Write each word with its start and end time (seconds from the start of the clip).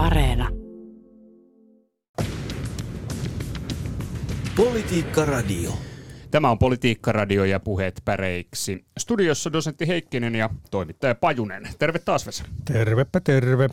Areena. 0.00 0.48
Politiikka 4.56 5.24
Radio. 5.24 5.72
Tämä 6.30 6.50
on 6.50 6.58
Politiikka 6.58 7.12
Radio 7.12 7.44
ja 7.44 7.60
puheet 7.60 8.02
päreiksi. 8.04 8.84
Studiossa 8.98 9.52
dosentti 9.52 9.88
Heikkinen 9.88 10.34
ja 10.34 10.50
toimittaja 10.70 11.14
Pajunen. 11.14 11.68
Terve 11.78 11.98
taas 11.98 12.26
Vesa. 12.26 12.44
Tervepä 12.64 13.20
terve. 13.20 13.68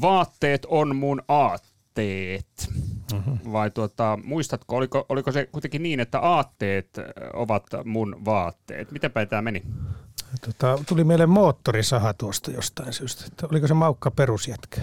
Vaatteet 0.00 0.66
on 0.68 0.96
mun 0.96 1.22
aatteet. 1.28 2.68
Mm-hmm. 3.12 3.52
Vai 3.52 3.70
tuota, 3.70 4.18
muistatko, 4.24 4.76
oliko, 4.76 5.06
oliko 5.08 5.32
se 5.32 5.46
kuitenkin 5.46 5.82
niin, 5.82 6.00
että 6.00 6.20
aatteet 6.20 6.98
ovat 7.32 7.64
mun 7.84 8.24
vaatteet? 8.24 8.90
Miten 8.92 9.12
päin 9.12 9.28
tämä 9.28 9.42
meni? 9.42 9.62
Tota, 10.40 10.78
tuli 10.88 11.04
meille 11.04 11.26
moottorisaha 11.26 12.14
tuosta 12.14 12.50
jostain 12.50 12.92
syystä. 12.92 13.24
Että 13.26 13.46
oliko 13.50 13.66
se 13.66 13.74
maukka 13.74 14.10
perusjätkä? 14.10 14.80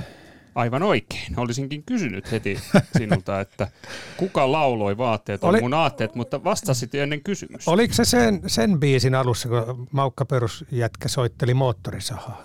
Aivan 0.55 0.83
oikein. 0.83 1.39
Olisinkin 1.39 1.83
kysynyt 1.83 2.31
heti 2.31 2.59
sinulta, 2.97 3.39
että 3.39 3.67
kuka 4.17 4.51
lauloi 4.51 4.97
vaatteet 4.97 5.43
on 5.43 5.49
Oli... 5.49 5.61
mun 5.61 5.73
aatteet, 5.73 6.15
mutta 6.15 6.43
vastasit 6.43 6.95
ennen 6.95 7.23
kysymystä. 7.23 7.71
Oliko 7.71 7.93
se 7.93 8.05
sen, 8.05 8.41
sen 8.47 8.79
biisin 8.79 9.15
alussa, 9.15 9.49
kun 9.49 9.87
Maukka 9.91 10.25
perusjätkä 10.25 11.07
soitteli 11.07 11.53
moottorisahaa? 11.53 12.41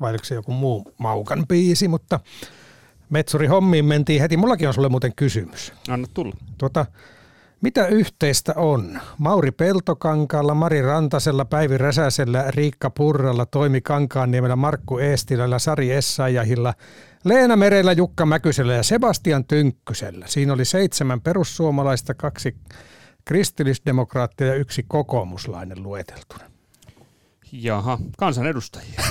Vai 0.00 0.10
oliko 0.10 0.24
se 0.24 0.34
joku 0.34 0.52
muu 0.52 0.94
Maukan 0.98 1.46
biisi, 1.46 1.88
mutta 1.88 2.20
metsuri 3.10 3.46
hommiin 3.46 3.84
mentiin 3.84 4.20
heti. 4.20 4.36
Mullakin 4.36 4.68
on 4.68 4.74
sulle 4.74 4.88
muuten 4.88 5.14
kysymys. 5.14 5.72
Anna 5.88 6.08
tulla. 6.14 6.36
Tuota, 6.58 6.86
mitä 7.60 7.86
yhteistä 7.86 8.52
on? 8.56 9.00
Mauri 9.18 9.50
Peltokankaalla, 9.50 10.54
Mari 10.54 10.82
Rantasella, 10.82 11.44
Päivi 11.44 11.78
Räsäsellä, 11.78 12.44
Riikka 12.48 12.90
Purralla, 12.90 13.46
Toimi 13.46 13.80
Kankaanniemellä, 13.80 14.56
Markku 14.56 14.98
Eestilällä, 14.98 15.58
Sari 15.58 15.92
Essayahilla, 15.92 16.74
Leena 17.24 17.56
Merellä, 17.56 17.92
Jukka 17.92 18.26
Mäkysellä 18.26 18.74
ja 18.74 18.82
Sebastian 18.82 19.44
Tynkkysellä. 19.44 20.26
Siinä 20.28 20.52
oli 20.52 20.64
seitsemän 20.64 21.20
perussuomalaista, 21.20 22.14
kaksi 22.14 22.56
kristillisdemokraattia 23.24 24.46
ja 24.46 24.54
yksi 24.54 24.84
kokoomuslainen 24.88 25.82
lueteltuna. 25.82 26.44
Jaha, 27.52 27.98
kansanedustajia. 28.18 29.02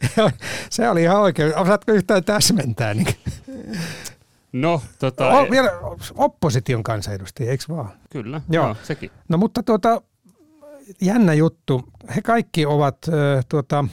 Se 0.70 0.90
oli 0.90 1.02
ihan 1.02 1.20
oikein. 1.20 1.56
Osaatko 1.56 1.92
yhtään 1.92 2.24
täsmentää? 2.24 2.94
Niin? 2.94 3.06
No, 4.60 4.82
tota... 4.98 5.28
O, 5.28 5.50
vielä 5.50 5.70
opposition 6.14 6.82
kansanedustajia, 6.82 7.50
eikö 7.50 7.64
vaan? 7.68 7.92
Kyllä, 8.10 8.40
joo, 8.50 8.66
joo 8.66 8.76
sekin. 8.82 9.10
No 9.28 9.38
mutta 9.38 9.62
tuota, 9.62 10.02
jännä 11.00 11.34
juttu. 11.34 11.84
He 12.16 12.22
kaikki 12.22 12.66
ovat 12.66 12.98
tuota, 13.48 13.84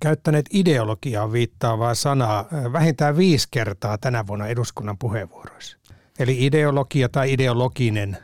käyttäneet 0.00 0.46
ideologiaa 0.52 1.32
viittaavaa 1.32 1.94
sanaa 1.94 2.44
vähintään 2.72 3.16
viisi 3.16 3.48
kertaa 3.50 3.98
tänä 3.98 4.26
vuonna 4.26 4.46
eduskunnan 4.46 4.98
puheenvuoroissa. 4.98 5.76
Eli 6.18 6.46
ideologia 6.46 7.08
tai 7.08 7.32
ideologinen 7.32 8.18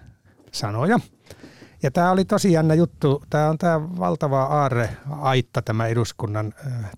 sanoja. 0.52 1.00
Ja 1.82 1.90
tämä 1.90 2.10
oli 2.10 2.24
tosi 2.24 2.52
jännä 2.52 2.74
juttu. 2.74 3.22
Tämä 3.30 3.48
on 3.48 3.58
tämä 3.58 3.80
valtava 3.98 4.42
aarre 4.42 4.88
aitta, 5.20 5.62
tämä 5.62 5.86
eduskunnan 5.86 6.54
äh, 6.66 6.90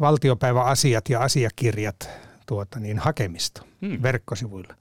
valtiopäiväasiat 0.00 1.08
ja 1.08 1.20
asiakirjat 1.20 2.10
tuota, 2.52 2.80
niin, 2.80 2.98
hakemisto 2.98 3.62
hmm. 3.86 4.02
verkkosivuilla. 4.02 4.74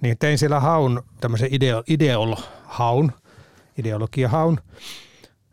Niin 0.00 0.18
tein 0.18 0.38
siellä 0.38 0.60
haun, 0.60 1.02
tämmöisen 1.20 1.48
ideo, 1.54 1.82
ideol-haun, 1.88 3.12
ideologiahaun 3.78 4.60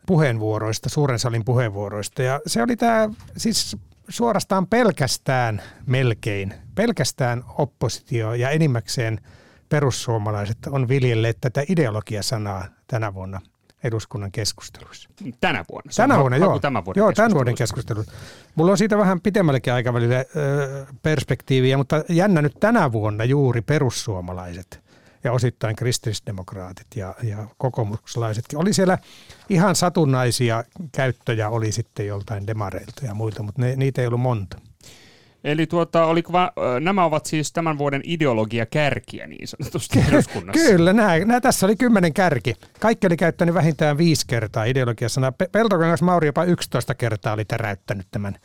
puheenvuoroista, 0.06 0.88
suuren 0.88 1.18
salin 1.18 1.44
puheenvuoroista. 1.44 2.22
Ja 2.22 2.40
se 2.46 2.62
oli 2.62 2.76
tämä 2.76 3.08
siis 3.36 3.76
suorastaan 4.08 4.66
pelkästään 4.66 5.62
melkein, 5.86 6.54
pelkästään 6.74 7.44
oppositio 7.58 8.34
ja 8.34 8.50
enimmäkseen 8.50 9.20
perussuomalaiset 9.68 10.58
on 10.70 10.88
viljelleet 10.88 11.38
tätä 11.40 11.64
ideologiasanaa 11.68 12.64
tänä 12.86 13.14
vuonna 13.14 13.40
eduskunnan 13.84 14.32
keskusteluissa. 14.32 15.08
Tänä 15.40 15.64
vuonna? 15.70 15.92
tänä 15.96 16.18
vuonna, 16.18 16.36
joo. 16.36 16.58
Tämän 16.58 16.84
vuoden 16.84 17.00
joo, 17.00 17.12
tämän 17.12 17.34
vuoden 17.34 17.54
keskusteluissa. 17.54 18.12
Mulla 18.54 18.70
on 18.70 18.78
siitä 18.78 18.98
vähän 18.98 19.20
pitemmällekin 19.20 19.72
aikavälille 19.72 20.26
perspektiiviä, 21.02 21.76
mutta 21.76 22.04
jännä 22.08 22.42
nyt 22.42 22.54
tänä 22.60 22.92
vuonna 22.92 23.24
juuri 23.24 23.60
perussuomalaiset 23.60 24.84
ja 25.24 25.32
osittain 25.32 25.76
kristillisdemokraatit 25.76 26.86
ja, 26.96 27.14
ja 27.22 27.46
kokoomuslaisetkin. 27.58 28.58
Oli 28.58 28.72
siellä 28.72 28.98
ihan 29.48 29.76
satunnaisia 29.76 30.64
käyttöjä 30.92 31.48
oli 31.48 31.72
sitten 31.72 32.06
joltain 32.06 32.46
demareilta 32.46 33.04
ja 33.04 33.14
muilta, 33.14 33.42
mutta 33.42 33.62
ne, 33.62 33.76
niitä 33.76 34.00
ei 34.00 34.06
ollut 34.06 34.20
monta. 34.20 34.58
Eli 35.44 35.66
tuota, 35.66 36.06
oliko 36.06 36.32
va, 36.32 36.52
nämä 36.80 37.04
ovat 37.04 37.26
siis 37.26 37.52
tämän 37.52 37.78
vuoden 37.78 38.00
ideologia 38.04 38.66
kärkiä 38.66 39.26
niin 39.26 39.48
sanotusti 39.48 39.98
eduskunnassa. 40.08 40.66
Kyllä, 40.66 40.92
nämä, 40.92 41.18
nämä, 41.18 41.40
tässä 41.40 41.66
oli 41.66 41.76
kymmenen 41.76 42.14
kärki. 42.14 42.54
Kaikki 42.80 43.06
oli 43.06 43.16
käyttänyt 43.16 43.54
vähintään 43.54 43.98
viisi 43.98 44.26
kertaa 44.26 44.64
ideologiassa. 44.64 45.32
Peltokangas 45.52 46.02
Mauri 46.02 46.26
jopa 46.26 46.44
11 46.44 46.94
kertaa 46.94 47.32
oli 47.32 47.44
täräyttänyt 47.44 48.06
tämän 48.10 48.36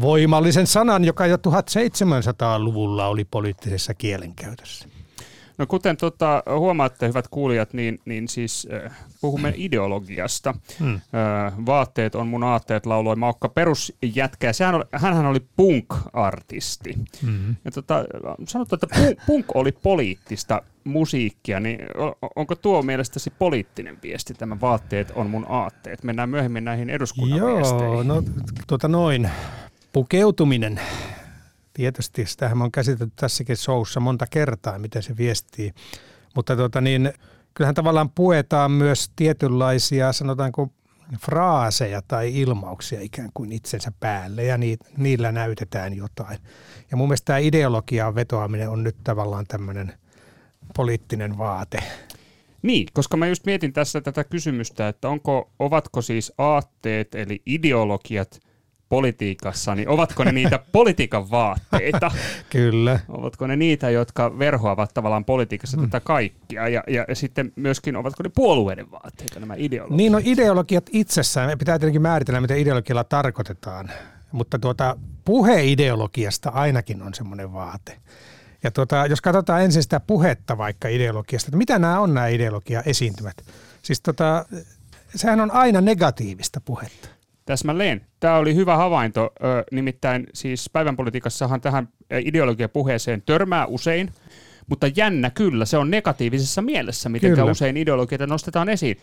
voimallisen 0.00 0.66
sanan, 0.66 1.04
joka 1.04 1.26
jo 1.26 1.36
1700-luvulla 1.36 3.06
oli 3.06 3.24
poliittisessa 3.24 3.94
kielenkäytössä. 3.94 4.88
No 5.58 5.66
kuten 5.66 5.96
tota, 5.96 6.42
huomaatte, 6.58 7.08
hyvät 7.08 7.28
kuulijat, 7.28 7.72
niin, 7.72 8.00
niin 8.04 8.28
siis 8.28 8.68
äh, 8.84 8.98
puhumme 9.20 9.52
ideologiasta. 9.56 10.54
Hmm. 10.78 11.00
Vaatteet 11.66 12.14
on 12.14 12.26
mun 12.26 12.44
aatteet, 12.44 12.86
lauloi 12.86 13.16
Maukka 13.16 13.48
perusjätkä. 13.48 14.52
Sehän 14.52 14.74
oli, 14.74 14.84
hänhän 14.92 15.26
oli 15.26 15.40
punk-artisti. 15.56 16.94
Hmm. 17.22 17.56
Ja 17.64 17.70
tota, 17.70 18.04
sanottu, 18.48 18.74
että 18.74 18.86
punk 19.26 19.46
oli 19.54 19.72
poliittista 19.72 20.62
musiikkia, 20.84 21.60
niin 21.60 21.78
onko 22.36 22.54
tuo 22.54 22.82
mielestäsi 22.82 23.30
poliittinen 23.30 23.98
viesti, 24.02 24.34
tämä 24.34 24.60
vaatteet 24.60 25.12
on 25.14 25.30
mun 25.30 25.46
aatteet? 25.48 26.04
Mennään 26.04 26.30
myöhemmin 26.30 26.64
näihin 26.64 26.90
eduskunnan 26.90 27.38
Joo, 27.38 27.56
viesteihin. 27.56 28.08
no 28.08 28.22
tuota 28.66 28.88
noin. 28.88 29.30
Pukeutuminen 29.92 30.80
Tietysti 31.76 32.26
sitähän 32.26 32.62
on 32.62 32.72
käsitelty 32.72 33.12
tässäkin 33.16 33.56
showssa 33.56 34.00
monta 34.00 34.26
kertaa, 34.30 34.78
miten 34.78 35.02
se 35.02 35.16
viestii. 35.16 35.72
Mutta 36.34 36.56
tota 36.56 36.80
niin, 36.80 37.12
kyllähän 37.56 37.74
tavallaan 37.74 38.10
puetaan 38.10 38.70
myös 38.70 39.10
tietynlaisia, 39.16 40.12
sanotaanko, 40.12 40.68
fraaseja 41.20 42.02
tai 42.08 42.40
ilmauksia 42.40 43.00
ikään 43.00 43.30
kuin 43.34 43.52
itsensä 43.52 43.92
päälle 44.00 44.44
ja 44.44 44.58
niillä 44.96 45.32
näytetään 45.32 45.96
jotain. 45.96 46.38
Ja 46.90 46.96
mun 46.96 47.08
mielestä 47.08 47.24
tämä 47.24 47.38
ideologiaan 47.38 48.14
vetoaminen 48.14 48.70
on 48.70 48.82
nyt 48.82 48.96
tavallaan 49.04 49.46
tämmöinen 49.48 49.92
poliittinen 50.76 51.38
vaate. 51.38 51.78
Niin, 52.62 52.88
koska 52.92 53.16
mä 53.16 53.26
just 53.26 53.46
mietin 53.46 53.72
tässä 53.72 54.00
tätä 54.00 54.24
kysymystä, 54.24 54.88
että 54.88 55.08
onko, 55.08 55.50
ovatko 55.58 56.02
siis 56.02 56.32
aatteet 56.38 57.14
eli 57.14 57.42
ideologiat 57.46 58.40
politiikassa, 58.88 59.74
niin 59.74 59.88
ovatko 59.88 60.24
ne 60.24 60.32
niitä 60.32 60.58
politiikan 60.72 61.30
vaatteita? 61.30 62.10
Kyllä. 62.50 63.00
Ovatko 63.08 63.46
ne 63.46 63.56
niitä, 63.56 63.90
jotka 63.90 64.38
verhoavat 64.38 64.94
tavallaan 64.94 65.24
politiikassa 65.24 65.76
mm. 65.76 65.82
tätä 65.82 66.00
kaikkia? 66.00 66.68
Ja, 66.68 66.82
ja, 66.88 67.14
sitten 67.14 67.52
myöskin, 67.56 67.96
ovatko 67.96 68.22
ne 68.22 68.30
puolueiden 68.34 68.90
vaatteita, 68.90 69.40
nämä 69.40 69.54
ideologiat? 69.56 69.96
Niin, 69.96 70.12
no 70.12 70.20
ideologiat 70.24 70.90
itsessään, 70.92 71.58
pitää 71.58 71.78
tietenkin 71.78 72.02
määritellä, 72.02 72.40
mitä 72.40 72.54
ideologialla 72.54 73.04
tarkoitetaan. 73.04 73.90
Mutta 74.32 74.58
tuota, 74.58 74.96
puheideologiasta 75.24 76.50
ainakin 76.50 77.02
on 77.02 77.14
semmoinen 77.14 77.52
vaate. 77.52 77.96
Ja 78.62 78.70
tuota, 78.70 79.06
jos 79.06 79.20
katsotaan 79.20 79.62
ensin 79.62 79.82
sitä 79.82 80.00
puhetta 80.00 80.58
vaikka 80.58 80.88
ideologiasta, 80.88 81.48
että 81.48 81.56
mitä 81.56 81.78
nämä 81.78 82.00
on 82.00 82.14
nämä 82.14 82.26
ideologia 82.26 82.82
esiintymät. 82.86 83.36
Siis 83.82 84.00
tota, 84.00 84.44
sehän 85.14 85.40
on 85.40 85.50
aina 85.50 85.80
negatiivista 85.80 86.60
puhetta. 86.60 87.15
Täsmälleen. 87.46 88.06
Tämä 88.20 88.36
oli 88.36 88.54
hyvä 88.54 88.76
havainto. 88.76 89.32
Nimittäin 89.72 90.26
siis 90.34 90.70
päivänpolitiikassahan 90.70 91.60
tähän 91.60 91.88
ideologiapuheeseen 92.10 93.22
törmää 93.22 93.66
usein, 93.66 94.12
mutta 94.66 94.86
jännä 94.96 95.30
kyllä, 95.30 95.64
se 95.64 95.76
on 95.76 95.90
negatiivisessa 95.90 96.62
mielessä, 96.62 97.08
miten 97.08 97.34
kyllä. 97.34 97.50
usein 97.50 97.76
ideologioita 97.76 98.26
nostetaan 98.26 98.68
esiin. 98.68 98.96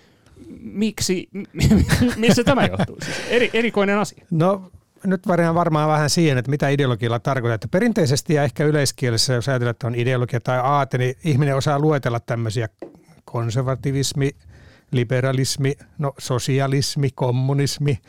Miksi, 0.61 1.29
missä 2.17 2.43
tämä 2.43 2.65
johtuu? 2.65 2.97
Siis 3.05 3.21
eri, 3.29 3.49
erikoinen 3.53 3.97
asia. 3.97 4.25
No 4.31 4.71
nyt 5.03 5.27
varmaan 5.27 5.55
varmaan 5.55 5.89
vähän 5.89 6.09
siihen, 6.09 6.37
että 6.37 6.51
mitä 6.51 6.69
ideologialla 6.69 7.19
tarkoittaa. 7.19 7.55
Että 7.55 7.67
perinteisesti 7.71 8.33
ja 8.33 8.43
ehkä 8.43 8.65
yleiskielessä, 8.65 9.33
jos 9.33 9.49
ajatellaan, 9.49 9.71
että 9.71 9.87
on 9.87 9.95
ideologia 9.95 10.39
tai 10.39 10.59
aate, 10.59 10.97
niin 10.97 11.15
ihminen 11.23 11.55
osaa 11.55 11.79
luetella 11.79 12.19
tämmöisiä 12.19 12.69
konservativismi, 13.25 14.29
liberalismi, 14.91 15.73
no 15.97 16.13
sosialismi, 16.19 17.09
kommunismi, 17.15 17.99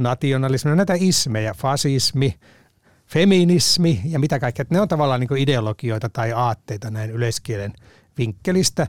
nationalismi, 0.00 0.68
no 0.68 0.74
näitä 0.74 0.94
ismejä, 0.96 1.54
fasismi, 1.54 2.34
feminismi 3.06 4.00
ja 4.04 4.18
mitä 4.18 4.38
kaikkea. 4.38 4.64
Ne 4.70 4.80
on 4.80 4.88
tavallaan 4.88 5.20
niin 5.20 5.36
ideologioita 5.36 6.08
tai 6.08 6.32
aatteita 6.32 6.90
näin 6.90 7.10
yleiskielen 7.10 7.72
vinkkelistä. 8.18 8.86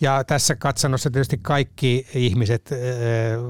Ja 0.00 0.24
tässä 0.24 0.54
katsannossa 0.54 1.10
tietysti 1.10 1.38
kaikki 1.42 2.06
ihmiset 2.14 2.70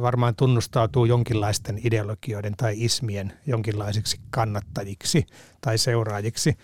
varmaan 0.01 0.37
tunnustautuu 0.37 1.05
jonkinlaisten 1.05 1.81
ideologioiden 1.85 2.57
tai 2.57 2.75
ismien 2.77 3.33
jonkinlaisiksi 3.47 4.21
kannattajiksi 4.31 5.27
tai 5.61 5.79
seuraajiksi. 5.79 6.55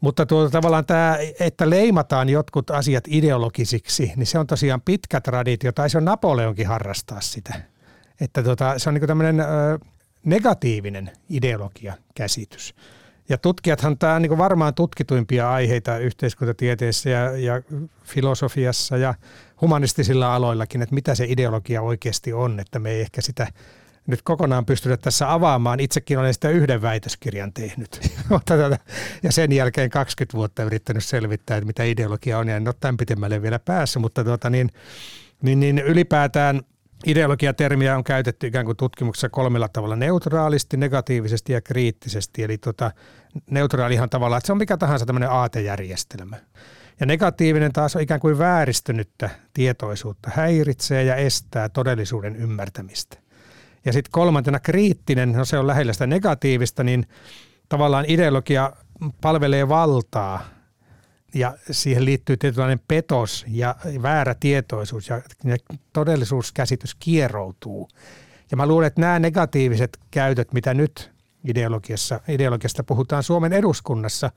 Mutta 0.00 0.26
tuota, 0.26 0.50
tavallaan 0.50 0.86
tämä, 0.86 1.18
että 1.40 1.70
leimataan 1.70 2.28
jotkut 2.28 2.70
asiat 2.70 3.04
ideologisiksi, 3.08 4.12
niin 4.16 4.26
se 4.26 4.38
on 4.38 4.46
tosiaan 4.46 4.80
pitkä 4.80 5.20
traditio, 5.20 5.72
tai 5.72 5.90
se 5.90 5.98
on 5.98 6.04
Napoleonkin 6.04 6.66
harrastaa 6.66 7.20
sitä. 7.20 7.54
Että 8.20 8.42
tuota, 8.42 8.78
se 8.78 8.88
on 8.88 8.94
niin 8.94 9.06
tämmöinen 9.06 9.44
negatiivinen 10.24 11.10
ideologia-käsitys. 11.28 12.74
Ja 13.28 13.38
tutkijathan 13.38 13.98
tämä 13.98 14.14
on 14.14 14.22
niin 14.22 14.38
varmaan 14.38 14.74
tutkituimpia 14.74 15.50
aiheita 15.50 15.98
yhteiskuntatieteessä 15.98 17.10
ja, 17.10 17.36
ja 17.36 17.62
filosofiassa 18.04 18.96
ja 18.96 19.14
humanistisilla 19.60 20.34
aloillakin, 20.34 20.82
että 20.82 20.94
mitä 20.94 21.14
se 21.14 21.24
ideologia 21.28 21.82
oikeasti 21.82 22.32
on, 22.32 22.60
että 22.60 22.78
me 22.78 22.90
ei 22.90 23.00
ehkä 23.00 23.20
sitä 23.20 23.46
nyt 24.06 24.22
kokonaan 24.22 24.66
pystytä 24.66 24.96
tässä 24.96 25.32
avaamaan. 25.32 25.80
Itsekin 25.80 26.18
olen 26.18 26.34
sitä 26.34 26.50
yhden 26.50 26.82
väitöskirjan 26.82 27.52
tehnyt. 27.52 28.00
ja 29.22 29.32
sen 29.32 29.52
jälkeen 29.52 29.90
20 29.90 30.36
vuotta 30.36 30.62
yrittänyt 30.62 31.04
selvittää, 31.04 31.56
että 31.56 31.66
mitä 31.66 31.84
ideologia 31.84 32.38
on, 32.38 32.48
ja 32.48 32.56
en 32.56 32.68
ole 32.68 32.74
tämän 32.80 32.96
pitemmälle 32.96 33.42
vielä 33.42 33.58
päässyt, 33.58 34.02
mutta 34.02 34.24
tuota, 34.24 34.50
niin, 34.50 34.70
niin, 35.42 35.60
niin 35.60 35.78
ylipäätään 35.78 36.60
ideologiatermiä 37.06 37.96
on 37.96 38.04
käytetty 38.04 38.46
ikään 38.46 38.64
kuin 38.64 38.76
tutkimuksessa 38.76 39.28
kolmella 39.28 39.68
tavalla, 39.68 39.96
neutraalisti, 39.96 40.76
negatiivisesti 40.76 41.52
ja 41.52 41.60
kriittisesti. 41.60 42.42
Eli 42.42 42.58
tuota, 42.58 42.90
neutraalihan 43.50 44.10
tavalla, 44.10 44.36
että 44.36 44.46
se 44.46 44.52
on 44.52 44.58
mikä 44.58 44.76
tahansa 44.76 45.06
tämmöinen 45.06 45.30
aatejärjestelmä. 45.30 46.36
Ja 47.00 47.06
negatiivinen 47.06 47.72
taas 47.72 47.96
on 47.96 48.02
ikään 48.02 48.20
kuin 48.20 48.38
vääristynyttä 48.38 49.30
tietoisuutta, 49.54 50.30
häiritsee 50.34 51.04
ja 51.04 51.16
estää 51.16 51.68
todellisuuden 51.68 52.36
ymmärtämistä. 52.36 53.16
Ja 53.84 53.92
sitten 53.92 54.12
kolmantena 54.12 54.60
kriittinen, 54.60 55.32
no 55.32 55.44
se 55.44 55.58
on 55.58 55.66
lähellä 55.66 55.92
sitä 55.92 56.06
negatiivista, 56.06 56.84
niin 56.84 57.06
tavallaan 57.68 58.04
ideologia 58.08 58.72
palvelee 59.20 59.68
valtaa 59.68 60.55
ja 61.34 61.54
siihen 61.70 62.04
liittyy 62.04 62.36
tietynlainen 62.36 62.80
petos 62.88 63.44
ja 63.48 63.74
väärä 64.02 64.34
tietoisuus 64.40 65.08
ja 65.08 65.22
todellisuuskäsitys 65.92 66.94
kieroutuu. 66.94 67.88
Ja 68.50 68.56
mä 68.56 68.66
luulen, 68.66 68.86
että 68.86 69.00
nämä 69.00 69.18
negatiiviset 69.18 69.98
käytöt, 70.10 70.52
mitä 70.52 70.74
nyt 70.74 71.12
ideologiassa, 71.44 72.20
ideologiasta 72.28 72.84
puhutaan 72.84 73.22
Suomen 73.22 73.52
eduskunnassa 73.52 74.30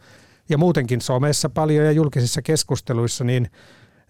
ja 0.50 0.58
muutenkin 0.58 1.02
somessa 1.02 1.50
paljon 1.50 1.86
ja 1.86 1.92
julkisissa 1.92 2.42
keskusteluissa, 2.42 3.24
niin 3.24 3.52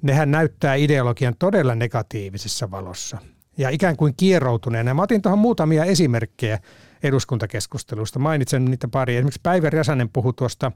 nehän 0.01 0.31
näyttää 0.31 0.75
ideologian 0.75 1.35
todella 1.39 1.75
negatiivisessa 1.75 2.71
valossa 2.71 3.17
ja 3.57 3.69
ikään 3.69 3.97
kuin 3.97 4.13
kieroutuneena. 4.17 4.93
Mä 4.93 5.01
otin 5.01 5.21
tuohon 5.21 5.39
muutamia 5.39 5.85
esimerkkejä 5.85 6.59
eduskuntakeskustelusta. 7.03 8.19
Mainitsen 8.19 8.65
niitä 8.65 8.87
pari. 8.87 9.15
Esimerkiksi 9.15 9.39
Päivä 9.43 9.69
Räsänen 9.69 10.09
puhui 10.09 10.33
tuosta 10.33 10.71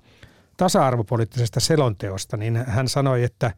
tasa-arvopoliittisesta 0.57 1.59
selonteosta, 1.59 2.37
niin 2.37 2.55
hän 2.55 2.87
sanoi, 2.87 3.23
että, 3.23 3.51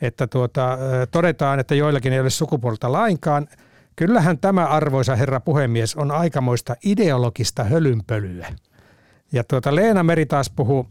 että 0.00 0.26
tuota, 0.26 0.78
todetaan, 1.10 1.60
että 1.60 1.74
joillakin 1.74 2.12
ei 2.12 2.20
ole 2.20 2.30
sukupuolta 2.30 2.92
lainkaan. 2.92 3.48
Kyllähän 3.96 4.38
tämä 4.38 4.66
arvoisa 4.66 5.16
herra 5.16 5.40
puhemies 5.40 5.96
on 5.96 6.10
aikamoista 6.10 6.76
ideologista 6.84 7.64
hölynpölyä. 7.64 8.52
Ja 9.32 9.44
tuota, 9.44 9.74
Leena 9.74 10.02
Meri 10.02 10.26
taas 10.26 10.50
puhui, 10.50 10.84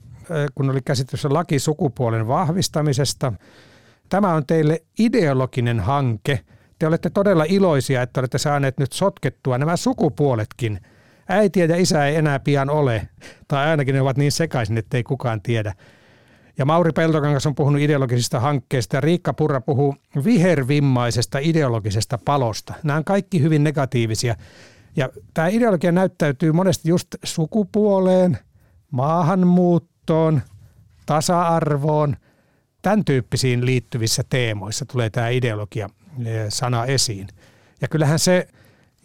kun 0.56 0.70
oli 0.70 0.82
käsityssä 0.82 1.30
laki 1.32 1.60
sukupuolen 1.60 2.28
vahvistamisesta. 2.28 3.34
Tämä 4.10 4.34
on 4.34 4.46
teille 4.46 4.82
ideologinen 5.00 5.80
hanke– 5.80 6.40
te 6.80 6.88
olette 6.88 7.10
todella 7.10 7.46
iloisia, 7.48 8.02
että 8.02 8.20
olette 8.20 8.38
saaneet 8.38 8.78
nyt 8.78 8.94
sotkettua 8.94 9.58
nämä 9.58 9.78
sukupuoletkin. 9.78 10.80
Äitiä 11.30 11.66
ja 11.66 11.76
isä 11.76 12.06
ei 12.06 12.16
enää 12.16 12.40
pian 12.40 12.70
ole, 12.70 13.08
tai 13.48 13.68
ainakin 13.68 13.96
ne 13.96 14.02
ovat 14.02 14.18
niin 14.18 14.32
sekaisin, 14.32 14.78
että 14.78 14.98
ei 14.98 15.04
kukaan 15.04 15.42
tiedä. 15.42 15.74
Ja 16.58 16.66
Mauri 16.66 16.92
Peltokangas 16.92 17.46
on 17.46 17.56
puhunut 17.56 17.82
ideologisista 17.82 18.40
hankkeista 18.40 18.98
ja 18.98 19.02
Riikka 19.02 19.34
Purra 19.34 19.62
puhuu 19.62 19.96
vihervimmaisesta 20.26 21.40
ideologisesta 21.42 22.20
palosta. 22.26 22.74
Nämä 22.84 22.98
on 22.98 23.04
kaikki 23.04 23.42
hyvin 23.42 23.64
negatiivisia. 23.64 24.36
Ja 24.96 25.10
tämä 25.34 25.48
ideologia 25.48 25.92
näyttäytyy 25.92 26.52
monesti 26.52 26.90
just 26.90 27.08
sukupuoleen, 27.24 28.38
maahanmuuttoon, 28.92 30.42
tasa-arvoon, 31.06 32.16
tämän 32.82 33.06
tyyppisiin 33.06 33.66
liittyvissä 33.66 34.24
teemoissa 34.30 34.86
tulee 34.86 35.10
tämä 35.10 35.30
ideologia 35.30 35.90
sana 36.50 36.86
esiin. 36.86 37.28
Ja 37.82 37.88
kyllähän 37.88 38.20
se, 38.20 38.48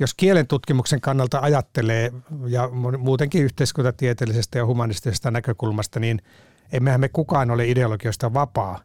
jos 0.02 0.14
kielen 0.14 0.46
tutkimuksen 0.46 1.00
kannalta 1.00 1.38
ajattelee 1.42 2.12
ja 2.46 2.68
muutenkin 2.98 3.44
yhteiskuntatieteellisestä 3.44 4.58
ja 4.58 4.66
humanistisesta 4.66 5.30
näkökulmasta, 5.30 6.00
niin 6.00 6.22
emmehän 6.72 7.00
me 7.00 7.08
kukaan 7.08 7.50
ole 7.50 7.68
ideologioista 7.68 8.34
vapaa, 8.34 8.80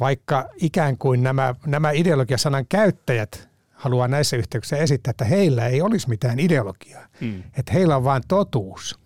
vaikka 0.00 0.48
ikään 0.56 0.98
kuin 0.98 1.22
nämä, 1.22 1.54
nämä 1.66 1.90
ideologiasanan 1.90 2.66
käyttäjät 2.68 3.48
haluaa 3.72 4.08
näissä 4.08 4.36
yhteyksissä 4.36 4.76
esittää, 4.76 5.10
että 5.10 5.24
heillä 5.24 5.66
ei 5.66 5.82
olisi 5.82 6.08
mitään 6.08 6.40
ideologiaa, 6.40 7.06
hmm. 7.20 7.42
että 7.58 7.72
heillä 7.72 7.96
on 7.96 8.04
vain 8.04 8.22
totuus. 8.28 8.98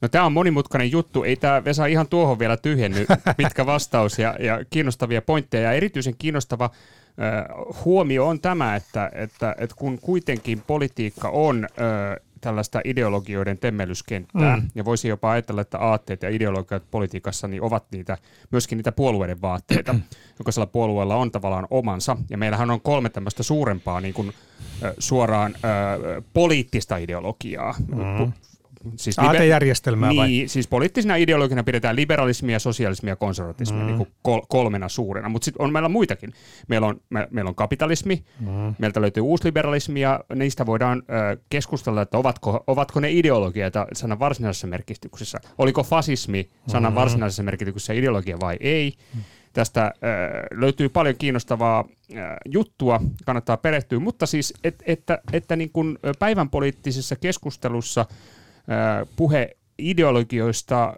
No 0.00 0.08
tämä 0.08 0.24
on 0.24 0.32
monimutkainen 0.32 0.92
juttu, 0.92 1.24
ei 1.24 1.36
tämä 1.36 1.64
Vesa 1.64 1.86
ihan 1.86 2.08
tuohon 2.08 2.38
vielä 2.38 2.56
tyhjenny, 2.56 3.06
pitkä 3.36 3.66
vastaus 3.66 4.18
ja, 4.18 4.36
ja 4.40 4.64
kiinnostavia 4.70 5.22
pointteja 5.22 5.62
ja 5.62 5.72
erityisen 5.72 6.14
kiinnostava 6.18 6.70
huomio 7.84 8.26
on 8.26 8.40
tämä, 8.40 8.76
että, 8.76 9.10
että, 9.14 9.54
että 9.58 9.76
kun 9.78 9.98
kuitenkin 9.98 10.62
politiikka 10.66 11.28
on 11.28 11.66
tällaista 12.40 12.80
ideologioiden 12.84 13.58
temmellyskenttää, 13.58 14.56
mm. 14.56 14.68
ja 14.74 14.84
voisi 14.84 15.08
jopa 15.08 15.30
ajatella, 15.30 15.60
että 15.60 15.78
aatteet 15.78 16.22
ja 16.22 16.30
ideologiat 16.30 16.82
politiikassa 16.90 17.48
niin 17.48 17.62
ovat 17.62 17.84
niitä, 17.90 18.18
myöskin 18.50 18.76
niitä 18.76 18.92
puolueiden 18.92 19.42
vaatteita. 19.42 19.94
Jokaisella 20.38 20.66
puolueella 20.66 21.16
on 21.16 21.30
tavallaan 21.30 21.66
omansa, 21.70 22.16
ja 22.30 22.38
meillähän 22.38 22.70
on 22.70 22.80
kolme 22.80 23.08
tämmöistä 23.08 23.42
suurempaa 23.42 24.00
niin 24.00 24.14
kuin, 24.14 24.32
suoraan 24.98 25.54
ö, 25.54 26.22
poliittista 26.32 26.96
ideologiaa. 26.96 27.74
Mm. 27.88 28.32
Siis 28.96 29.18
Aatejärjestelmää 29.18 30.10
liber- 30.10 30.16
vai? 30.16 30.28
Niin, 30.28 30.48
siis 30.48 30.68
poliittisena 30.68 31.16
ideologina 31.16 31.64
pidetään 31.64 31.96
liberalismia, 31.96 32.58
sosialismia 32.58 33.12
ja 33.12 33.16
konservatismia 33.16 33.80
mm. 33.80 33.86
niin 33.86 33.96
kuin 33.96 34.08
kol- 34.22 34.46
kolmena 34.48 34.88
suurena, 34.88 35.28
mutta 35.28 35.44
sitten 35.44 35.62
on 35.62 35.72
meillä 35.72 35.88
muitakin. 35.88 36.32
Meillä 36.68 36.86
on, 36.86 37.00
me, 37.10 37.28
meillä 37.30 37.48
on 37.48 37.54
kapitalismi, 37.54 38.24
mm. 38.40 38.74
meiltä 38.78 39.00
löytyy 39.00 39.22
uusliberalismi 39.22 40.00
ja 40.00 40.20
niistä 40.34 40.66
voidaan 40.66 41.02
ö, 41.32 41.36
keskustella, 41.48 42.02
että 42.02 42.18
ovatko, 42.18 42.64
ovatko 42.66 43.00
ne 43.00 43.10
ideologioita 43.10 43.86
sanan 43.92 44.18
varsinaisessa 44.18 44.66
merkityksessä. 44.66 45.40
Oliko 45.58 45.82
fasismi 45.82 46.50
sanan 46.66 46.92
mm. 46.92 46.94
varsinaisessa 46.94 47.42
merkityksessä 47.42 47.92
ideologia 47.92 48.40
vai 48.40 48.56
ei? 48.60 48.92
Mm. 49.14 49.20
Tästä 49.52 49.92
ö, 49.94 49.98
löytyy 50.50 50.88
paljon 50.88 51.14
kiinnostavaa 51.18 51.84
ö, 52.12 52.14
juttua, 52.44 53.00
kannattaa 53.24 53.56
perehtyä, 53.56 53.98
mutta 53.98 54.26
siis, 54.26 54.54
et, 54.64 54.82
että, 54.86 55.18
että 55.32 55.56
niin 55.56 55.70
kuin 55.72 55.98
päivän 56.18 56.50
poliittisessa 56.50 57.16
keskustelussa– 57.16 58.06
puhe 59.16 59.56
ideologioista 59.78 60.94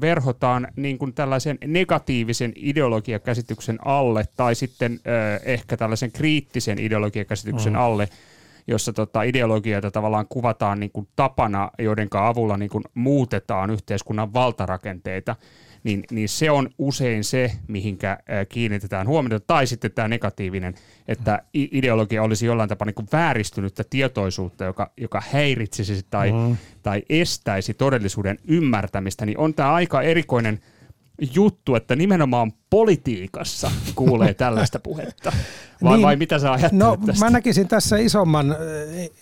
verhotaan 0.00 0.68
niin 0.76 0.98
kuin 0.98 1.14
tällaisen 1.14 1.58
negatiivisen 1.66 2.52
ideologiakäsityksen 2.56 3.78
alle 3.84 4.24
tai 4.36 4.54
sitten 4.54 5.00
ehkä 5.44 5.76
tällaisen 5.76 6.12
kriittisen 6.12 6.78
ideologiakäsityksen 6.78 7.72
mm. 7.72 7.78
alle, 7.78 8.08
jossa 8.66 8.92
tota 8.92 9.22
ideologioita 9.22 9.90
tavallaan 9.90 10.26
kuvataan 10.28 10.80
niin 10.80 10.90
kuin 10.92 11.08
tapana, 11.16 11.70
joiden 11.78 12.08
avulla 12.12 12.56
niin 12.56 12.70
kuin 12.70 12.84
muutetaan 12.94 13.70
yhteiskunnan 13.70 14.32
valtarakenteita 14.32 15.36
niin, 15.84 16.04
niin 16.10 16.28
se 16.28 16.50
on 16.50 16.68
usein 16.78 17.24
se, 17.24 17.52
mihinkä 17.68 18.18
kiinnitetään 18.48 19.06
huomiota, 19.06 19.44
tai 19.46 19.66
sitten 19.66 19.92
tämä 19.92 20.08
negatiivinen, 20.08 20.74
että 21.08 21.42
ideologia 21.54 22.22
olisi 22.22 22.46
jollain 22.46 22.68
tapaa 22.68 22.86
niin 22.86 23.08
vääristynyttä 23.12 23.84
tietoisuutta, 23.90 24.64
joka, 24.64 24.90
joka 24.96 25.22
häiritsisi 25.30 26.06
tai, 26.10 26.32
mm. 26.32 26.56
tai 26.82 27.02
estäisi 27.08 27.74
todellisuuden 27.74 28.38
ymmärtämistä, 28.48 29.26
niin 29.26 29.38
on 29.38 29.54
tämä 29.54 29.72
aika 29.72 30.02
erikoinen 30.02 30.60
juttu, 31.34 31.74
että 31.74 31.96
nimenomaan 31.96 32.52
politiikassa 32.70 33.70
kuulee 33.94 34.34
tällaista 34.44 34.78
puhetta. 34.78 35.32
Vai, 35.82 35.96
niin, 35.96 36.06
vai 36.06 36.16
mitä 36.16 36.38
sä 36.38 36.52
ajattelet 36.52 36.84
no, 36.84 36.96
tästä? 37.06 37.24
Mä 37.24 37.30
näkisin 37.30 37.68
tässä 37.68 37.96
isomman, 37.96 38.56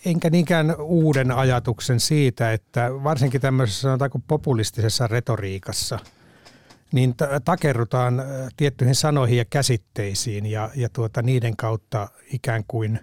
enkä 0.05 0.31
niinkään 0.31 0.75
uuden 0.81 1.31
ajatuksen 1.31 2.01
siitä, 2.01 2.53
että 2.53 2.91
varsinkin 3.05 3.41
tämmöisessä 3.41 3.81
sanotaanko 3.81 4.21
populistisessa 4.29 5.07
retoriikassa– 5.07 5.99
niin 6.93 7.15
takerrutaan 7.45 8.23
tiettyihin 8.57 8.95
sanoihin 8.95 9.39
ja 9.39 9.45
käsitteisiin 9.45 10.47
ja, 10.47 10.71
ja 10.77 10.89
tuota, 10.89 11.23
niiden 11.23 11.57
kautta 11.57 12.09
ikään 12.33 12.65
kuin 12.69 13.01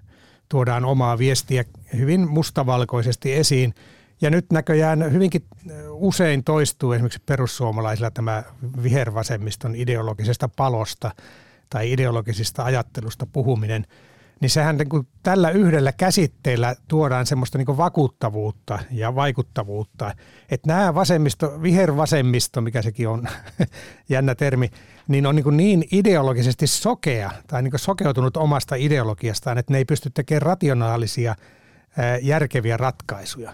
tuodaan 0.49 0.85
omaa 0.85 1.17
viestiä 1.17 1.65
hyvin 1.97 2.29
mustavalkoisesti 2.29 3.33
esiin. 3.33 3.73
Ja 4.21 4.29
nyt 4.29 4.45
näköjään 4.51 5.13
hyvinkin 5.13 5.45
usein 5.89 6.43
toistuu 6.43 6.91
esimerkiksi 6.91 7.23
perussuomalaisilla 7.25 8.11
tämä 8.11 8.43
vihervasemmiston 8.83 9.75
ideologisesta 9.75 10.49
palosta 10.55 11.11
tai 11.69 11.91
ideologisista 11.91 12.63
ajattelusta 12.63 13.25
puhuminen– 13.25 13.85
niin 14.41 14.49
sehän 14.49 14.77
niin 14.77 14.89
kuin 14.89 15.07
tällä 15.23 15.49
yhdellä 15.49 15.91
käsitteellä 15.91 16.75
tuodaan 16.87 17.25
semmoista 17.25 17.57
niin 17.57 17.77
vakuuttavuutta 17.77 18.79
ja 18.91 19.15
vaikuttavuutta. 19.15 20.15
Että 20.51 20.67
nämä 20.67 20.95
vasemmisto, 20.95 21.61
vihervasemmisto, 21.61 22.61
mikä 22.61 22.81
sekin 22.81 23.09
on 23.09 23.27
jännä 24.09 24.35
termi, 24.35 24.69
niin 25.07 25.25
on 25.25 25.35
niin, 25.35 25.57
niin 25.57 25.87
ideologisesti 25.91 26.67
sokea 26.67 27.31
tai 27.47 27.63
niin 27.63 27.73
sokeutunut 27.75 28.37
omasta 28.37 28.75
ideologiastaan, 28.75 29.57
että 29.57 29.73
ne 29.73 29.77
ei 29.77 29.85
pysty 29.85 30.09
tekemään 30.09 30.41
rationaalisia, 30.41 31.35
järkeviä 32.21 32.77
ratkaisuja. 32.77 33.53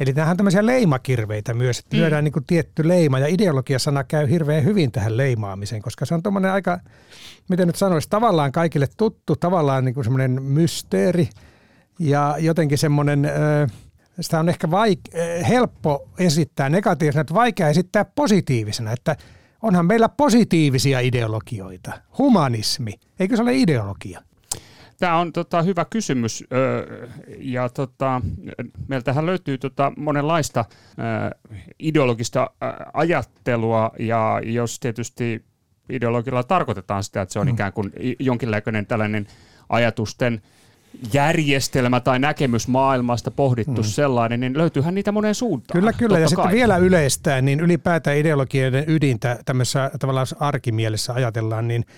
Eli 0.00 0.12
nämähän 0.12 0.30
on 0.30 0.36
tämmöisiä 0.36 0.66
leimakirveitä 0.66 1.54
myös, 1.54 1.78
että 1.78 1.96
mm. 1.96 2.00
lyödään 2.00 2.24
niin 2.24 2.32
kuin 2.32 2.44
tietty 2.46 2.88
leima 2.88 3.18
ja 3.18 3.26
ideologiasana 3.26 4.04
käy 4.04 4.30
hirveän 4.30 4.64
hyvin 4.64 4.92
tähän 4.92 5.16
leimaamiseen, 5.16 5.82
koska 5.82 6.06
se 6.06 6.14
on 6.14 6.22
tuommoinen 6.22 6.50
aika, 6.50 6.80
miten 7.48 7.66
nyt 7.66 7.76
sanoisi, 7.76 8.10
tavallaan 8.10 8.52
kaikille 8.52 8.86
tuttu, 8.96 9.36
tavallaan 9.36 9.84
niin 9.84 9.94
kuin 9.94 10.04
semmoinen 10.04 10.42
mysteeri 10.42 11.28
ja 11.98 12.36
jotenkin 12.38 12.78
semmoinen, 12.78 13.30
sitä 14.20 14.40
on 14.40 14.48
ehkä 14.48 14.66
vaik- 14.66 15.44
helppo 15.48 16.08
esittää 16.18 16.68
negatiivisena, 16.68 17.20
että 17.20 17.34
vaikea 17.34 17.68
esittää 17.68 18.04
positiivisena, 18.04 18.92
että 18.92 19.16
onhan 19.62 19.86
meillä 19.86 20.08
positiivisia 20.08 21.00
ideologioita. 21.00 21.92
Humanismi, 22.18 22.92
eikö 23.20 23.36
se 23.36 23.42
ole 23.42 23.56
ideologia? 23.56 24.22
Tämä 24.98 25.18
on 25.18 25.32
tota, 25.32 25.62
hyvä 25.62 25.84
kysymys 25.84 26.44
ja 27.38 27.68
tota, 27.68 28.20
meiltähän 28.88 29.26
löytyy 29.26 29.58
tota, 29.58 29.92
monenlaista 29.96 30.64
ideologista 31.78 32.50
ajattelua 32.92 33.90
ja 33.98 34.40
jos 34.44 34.80
tietysti 34.80 35.44
ideologilla 35.90 36.42
tarkoitetaan 36.42 37.04
sitä, 37.04 37.22
että 37.22 37.32
se 37.32 37.38
on 37.38 37.46
mm. 37.46 37.54
ikään 37.54 37.72
kuin 37.72 37.92
jonkinlainen 38.18 38.86
tällainen 38.86 39.26
ajatusten 39.68 40.42
järjestelmä 41.12 42.00
tai 42.00 42.18
näkemys 42.18 42.68
maailmasta 42.68 43.30
pohdittu 43.30 43.82
mm. 43.82 43.82
sellainen, 43.82 44.40
niin 44.40 44.58
löytyyhän 44.58 44.94
niitä 44.94 45.12
moneen 45.12 45.34
suuntaan. 45.34 45.80
Kyllä, 45.80 45.92
kyllä. 45.92 46.18
Ja 46.18 46.22
kai. 46.22 46.28
sitten 46.28 46.50
vielä 46.50 46.76
yleistään, 46.76 47.44
niin 47.44 47.60
ylipäätään 47.60 48.16
ideologioiden 48.16 48.84
ydintä 48.86 49.38
tämmöisessä 49.44 49.90
tavallaan 49.98 50.26
arkimielessä 50.40 51.12
ajatellaan, 51.12 51.68
niin– 51.68 51.84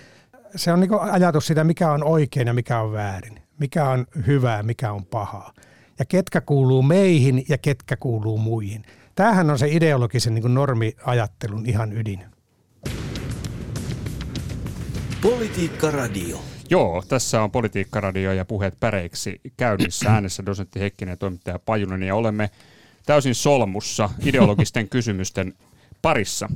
se 0.57 0.73
on 0.73 0.81
niin 0.81 1.01
ajatus 1.01 1.47
siitä, 1.47 1.65
mikä 1.65 1.93
on 1.93 2.05
oikein 2.05 2.47
ja 2.47 2.55
mikä 2.55 2.81
on 2.81 2.93
väärin, 2.93 3.43
mikä 3.59 3.85
on 3.85 4.07
hyvää, 4.27 4.63
mikä 4.63 4.93
on 4.93 5.05
pahaa. 5.05 5.53
Ja 5.99 6.05
ketkä 6.05 6.41
kuuluu 6.41 6.83
meihin 6.83 7.45
ja 7.49 7.59
ketkä 7.59 7.97
kuuluu 7.97 8.39
muihin. 8.39 8.85
Tämähän 9.15 9.51
on 9.51 9.59
se 9.59 9.69
ideologisen 9.69 10.35
niin 10.35 10.55
normiajattelun 10.55 11.67
ihan 11.67 11.93
ydin. 11.93 12.25
Politiikka 15.23 15.91
Radio. 15.91 16.41
Joo, 16.71 17.03
tässä 17.09 17.43
on 17.43 17.51
Politiikka 17.51 18.01
Radio 18.01 18.33
ja 18.33 18.45
puheet 18.45 18.75
päreiksi 18.81 19.41
käynnissä. 19.57 20.11
Äänessä 20.15 20.47
dosentti 20.47 20.81
Heikkinen 20.81 21.13
ja 21.13 21.17
toimittaja 21.17 21.59
Pajunen 21.59 22.03
ja 22.03 22.15
olemme 22.15 22.51
täysin 23.07 23.35
solmussa 23.35 24.11
ideologisten 24.25 24.89
kysymysten 24.99 25.55
parissa 26.03 26.49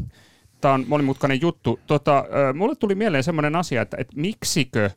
tämä 0.63 0.75
on 0.75 0.85
monimutkainen 0.89 1.41
juttu. 1.41 1.81
Tota, 1.87 2.25
mulle 2.55 2.75
tuli 2.75 2.95
mieleen 2.95 3.25
semmoinen 3.25 3.57
asia, 3.57 3.83
että, 3.83 3.97
että 4.01 4.13
miksikö, 4.17 4.91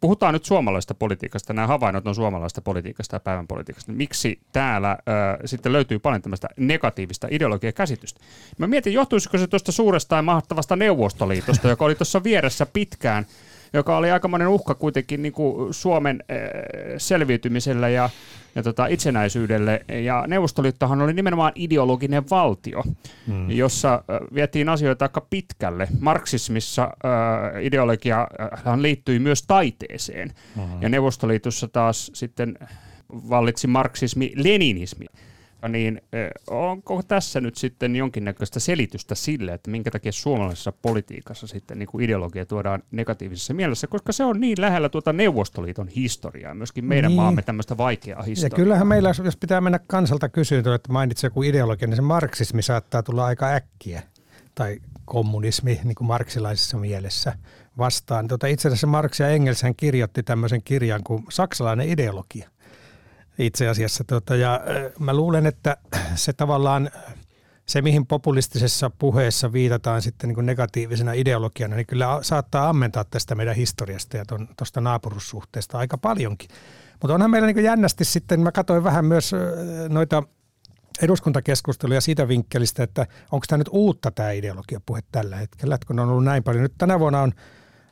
puhutaan 0.00 0.34
nyt 0.34 0.44
suomalaisesta 0.44 0.94
politiikasta, 0.94 1.52
nämä 1.52 1.66
havainnot 1.66 2.06
on 2.06 2.14
suomalaisesta 2.14 2.60
politiikasta 2.60 3.16
ja 3.16 3.20
päivän 3.20 3.46
politiikasta, 3.46 3.92
niin 3.92 3.96
miksi 3.98 4.40
täällä 4.52 4.90
äh, 4.90 4.98
sitten 5.44 5.72
löytyy 5.72 5.98
paljon 5.98 6.22
tämmöistä 6.22 6.48
negatiivista 6.56 7.28
ideologiakäsitystä? 7.30 8.20
Mä 8.58 8.66
mietin, 8.66 8.92
johtuisiko 8.92 9.38
se 9.38 9.46
tuosta 9.46 9.72
suuresta 9.72 10.16
ja 10.16 10.22
mahtavasta 10.22 10.76
Neuvostoliitosta, 10.76 11.68
joka 11.68 11.84
oli 11.84 11.94
tuossa 11.94 12.24
vieressä 12.24 12.66
pitkään, 12.66 13.26
joka 13.72 13.96
oli 13.96 14.10
aikamoinen 14.10 14.48
uhka 14.48 14.74
kuitenkin 14.74 15.22
niin 15.22 15.32
kuin 15.32 15.74
Suomen 15.74 16.24
äh, 16.30 16.36
selviytymiselle 16.98 17.92
ja, 17.92 18.10
ja 18.54 18.62
tota, 18.62 18.86
itsenäisyydelle. 18.86 19.84
Ja 20.04 20.24
Neuvostoliittohan 20.26 21.02
oli 21.02 21.12
nimenomaan 21.12 21.52
ideologinen 21.54 22.30
valtio, 22.30 22.82
hmm. 23.26 23.50
jossa 23.50 23.94
äh, 23.94 24.34
vietiin 24.34 24.68
asioita 24.68 25.04
aika 25.04 25.26
pitkälle. 25.30 25.88
Marksismissa 26.00 26.82
äh, 26.82 27.64
ideologia 27.64 28.28
äh, 28.66 28.78
liittyi 28.78 29.18
myös 29.18 29.42
taiteeseen, 29.42 30.32
hmm. 30.56 30.82
ja 30.82 30.88
Neuvostoliitossa 30.88 31.68
taas 31.68 32.10
sitten 32.14 32.58
vallitsi 33.12 33.66
marksismi-leninismi 33.66 35.06
niin 35.68 36.02
onko 36.50 37.02
tässä 37.02 37.40
nyt 37.40 37.56
sitten 37.56 37.96
jonkinnäköistä 37.96 38.60
selitystä 38.60 39.14
sille, 39.14 39.52
että 39.52 39.70
minkä 39.70 39.90
takia 39.90 40.12
suomalaisessa 40.12 40.72
politiikassa 40.72 41.46
sitten 41.46 41.78
niin 41.78 41.86
kuin 41.86 42.04
ideologia 42.04 42.46
tuodaan 42.46 42.82
negatiivisessa 42.90 43.54
mielessä, 43.54 43.86
koska 43.86 44.12
se 44.12 44.24
on 44.24 44.40
niin 44.40 44.60
lähellä 44.60 44.88
tuota 44.88 45.12
Neuvostoliiton 45.12 45.88
historiaa, 45.88 46.54
myöskin 46.54 46.84
meidän 46.84 47.08
niin. 47.08 47.16
maamme 47.16 47.42
tämmöistä 47.42 47.76
vaikeaa 47.76 48.22
historiaa. 48.22 48.56
Ja 48.56 48.56
kyllähän 48.56 48.86
meillä, 48.86 49.12
jos 49.24 49.36
pitää 49.36 49.60
mennä 49.60 49.78
kansalta 49.86 50.28
kysyä, 50.28 50.58
että 50.58 50.92
mainitsi 50.92 51.26
joku 51.26 51.42
ideologia, 51.42 51.88
niin 51.88 51.96
se 51.96 52.02
marksismi 52.02 52.62
saattaa 52.62 53.02
tulla 53.02 53.24
aika 53.24 53.46
äkkiä, 53.46 54.02
tai 54.54 54.78
kommunismi 55.04 55.80
niin 55.84 55.94
kuin 55.94 56.08
marksilaisessa 56.08 56.76
mielessä 56.76 57.32
vastaan. 57.78 58.28
Tuota, 58.28 58.46
itse 58.46 58.68
asiassa 58.68 58.86
Marx 58.86 59.20
ja 59.20 59.28
Engels 59.28 59.62
hän 59.62 59.74
kirjoitti 59.76 60.22
tämmöisen 60.22 60.62
kirjan 60.62 61.02
kuin 61.04 61.24
Saksalainen 61.30 61.88
ideologia– 61.88 62.50
itse 63.40 63.68
asiassa. 63.68 64.04
Tota, 64.04 64.36
ja 64.36 64.60
mä 64.98 65.14
luulen, 65.14 65.46
että 65.46 65.76
se 66.14 66.32
tavallaan, 66.32 66.90
se 67.66 67.82
mihin 67.82 68.06
populistisessa 68.06 68.90
puheessa 68.90 69.52
viitataan 69.52 70.02
sitten 70.02 70.28
niin 70.28 70.34
kuin 70.34 70.46
negatiivisena 70.46 71.12
ideologiana, 71.12 71.76
niin 71.76 71.86
kyllä 71.86 72.18
saattaa 72.22 72.68
ammentaa 72.68 73.04
tästä 73.04 73.34
meidän 73.34 73.56
historiasta 73.56 74.16
ja 74.16 74.24
tuosta 74.56 74.80
naapurussuhteesta 74.80 75.78
aika 75.78 75.98
paljonkin. 75.98 76.48
Mutta 77.02 77.14
onhan 77.14 77.30
meillä 77.30 77.52
niin 77.52 77.64
jännästi 77.64 78.04
sitten, 78.04 78.40
mä 78.40 78.52
katsoin 78.52 78.84
vähän 78.84 79.04
myös 79.04 79.32
noita 79.88 80.22
eduskuntakeskusteluja 81.02 82.00
siitä 82.00 82.28
vinkkelistä, 82.28 82.82
että 82.82 83.06
onko 83.32 83.44
tämä 83.48 83.58
nyt 83.58 83.68
uutta 83.70 84.10
tämä 84.10 84.30
ideologiapuhe 84.30 85.00
tällä 85.12 85.36
hetkellä, 85.36 85.74
että 85.74 85.86
kun 85.86 86.00
on 86.00 86.08
ollut 86.08 86.24
näin 86.24 86.42
paljon. 86.42 86.62
Nyt 86.62 86.74
tänä 86.78 87.00
vuonna 87.00 87.20
on 87.20 87.32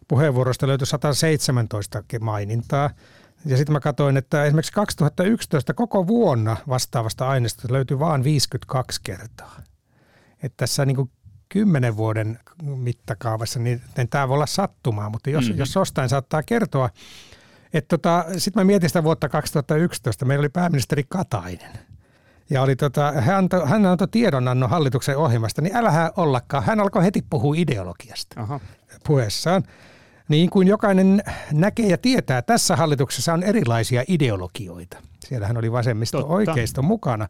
puheenvuorosta 0.08 0.66
löyty 0.66 0.86
117 0.86 2.02
mainintaa– 2.20 2.90
ja 3.46 3.56
sitten 3.56 3.72
mä 3.72 3.80
katsoin, 3.80 4.16
että 4.16 4.44
esimerkiksi 4.44 4.72
2011 4.72 5.74
koko 5.74 6.06
vuonna 6.06 6.56
vastaavasta 6.68 7.28
aineistosta 7.28 7.72
löytyy 7.72 7.98
vain 7.98 8.24
52 8.24 9.00
kertaa. 9.04 9.62
Että 10.42 10.56
tässä 10.56 10.86
niin 10.86 11.10
kymmenen 11.48 11.96
vuoden 11.96 12.38
mittakaavassa, 12.62 13.58
niin, 13.58 13.82
niin 13.96 14.08
tämä 14.08 14.28
voi 14.28 14.34
olla 14.34 14.46
sattumaa, 14.46 15.10
mutta 15.10 15.30
jos, 15.30 15.44
mm-hmm. 15.44 15.58
jos 15.58 15.74
jostain 15.74 16.08
saattaa 16.08 16.42
kertoa, 16.42 16.90
että 17.72 17.96
tota, 17.96 18.24
sitten 18.38 18.60
mä 18.60 18.64
mietin 18.64 18.88
sitä 18.88 19.04
vuotta 19.04 19.28
2011, 19.28 20.24
meillä 20.24 20.42
oli 20.42 20.48
pääministeri 20.48 21.04
Katainen. 21.08 21.78
Ja 22.50 22.62
oli 22.62 22.76
tota, 22.76 23.12
hän, 23.12 23.36
antoi, 23.36 23.68
hän 23.68 23.86
antoi 23.86 24.08
tiedonannon 24.08 24.70
hallituksen 24.70 25.16
ohjelmasta, 25.16 25.62
niin 25.62 25.76
älähän 25.76 26.10
ollakaan. 26.16 26.64
Hän 26.64 26.80
alkoi 26.80 27.04
heti 27.04 27.24
puhua 27.30 27.54
ideologiasta 27.56 28.40
Aha. 28.40 28.60
puheessaan. 29.06 29.62
Niin 30.28 30.50
kuin 30.50 30.68
jokainen 30.68 31.22
näkee 31.52 31.86
ja 31.86 31.98
tietää, 31.98 32.42
tässä 32.42 32.76
hallituksessa 32.76 33.32
on 33.32 33.42
erilaisia 33.42 34.04
ideologioita. 34.08 34.96
Siellähän 35.20 35.56
oli 35.56 35.72
vasemmisto 35.72 36.18
Totta. 36.18 36.34
oikeisto 36.34 36.82
mukana. 36.82 37.28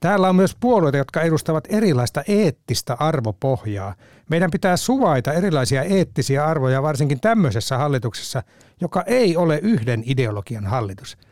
Täällä 0.00 0.28
on 0.28 0.36
myös 0.36 0.56
puolueita, 0.60 0.98
jotka 0.98 1.22
edustavat 1.22 1.64
erilaista 1.68 2.22
eettistä 2.28 2.96
arvopohjaa. 3.00 3.94
Meidän 4.30 4.50
pitää 4.50 4.76
suvaita 4.76 5.32
erilaisia 5.32 5.82
eettisiä 5.82 6.46
arvoja 6.46 6.82
varsinkin 6.82 7.20
tämmöisessä 7.20 7.78
hallituksessa, 7.78 8.42
joka 8.80 9.02
ei 9.06 9.36
ole 9.36 9.58
yhden 9.62 10.02
ideologian 10.06 10.66
hallitus– 10.66 11.16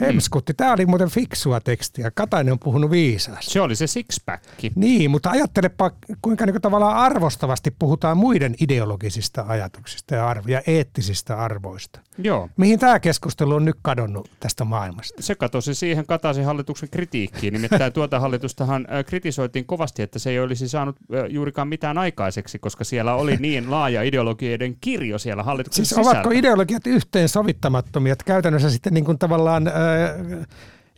Hemskutti. 0.00 0.54
Tämä 0.54 0.72
oli 0.72 0.86
muuten 0.86 1.08
fiksua 1.10 1.60
tekstiä. 1.60 2.10
Katainen 2.10 2.52
on 2.52 2.58
puhunut 2.58 2.90
viisaasti. 2.90 3.50
Se 3.52 3.60
oli 3.60 3.76
se 3.76 3.86
sixpack. 3.86 4.44
Niin, 4.74 5.10
mutta 5.10 5.30
ajattelepa, 5.30 5.90
kuinka 6.22 6.46
niin 6.46 6.62
tavallaan 6.62 6.96
arvostavasti 6.96 7.70
puhutaan 7.78 8.16
muiden 8.16 8.54
ideologisista 8.60 9.44
ajatuksista 9.48 10.14
ja, 10.14 10.28
arvo- 10.28 10.48
ja 10.48 10.62
eettisistä 10.66 11.36
arvoista. 11.38 12.00
Joo. 12.18 12.48
Mihin 12.56 12.78
tämä 12.78 13.00
keskustelu 13.00 13.54
on 13.54 13.64
nyt 13.64 13.76
kadonnut 13.82 14.30
tästä 14.40 14.64
maailmasta? 14.64 15.22
Se 15.22 15.34
katosi 15.34 15.74
siihen 15.74 16.06
Kataisen 16.06 16.44
hallituksen 16.44 16.88
kritiikkiin. 16.90 17.52
Nimittäin 17.52 17.92
tuota 17.92 18.20
hallitustahan 18.20 18.86
kritisoitiin 19.06 19.66
kovasti, 19.66 20.02
että 20.02 20.18
se 20.18 20.30
ei 20.30 20.40
olisi 20.40 20.68
saanut 20.68 20.96
juurikaan 21.28 21.68
mitään 21.68 21.98
aikaiseksi, 21.98 22.58
koska 22.58 22.84
siellä 22.84 23.14
oli 23.14 23.36
niin 23.36 23.70
laaja 23.70 24.02
ideologioiden 24.02 24.76
kirjo 24.80 25.18
siellä 25.18 25.42
hallituksen 25.42 25.84
siis 25.84 25.88
sisällä. 25.88 26.10
ovatko 26.10 26.30
ideologiat 26.30 26.86
yhteen 26.86 27.28
sovittamattomia, 27.28 28.12
että 28.12 28.24
käytännössä 28.24 28.70
sitten 28.70 28.94
niin 28.94 29.04
kuin 29.04 29.18
tavallaan 29.18 29.70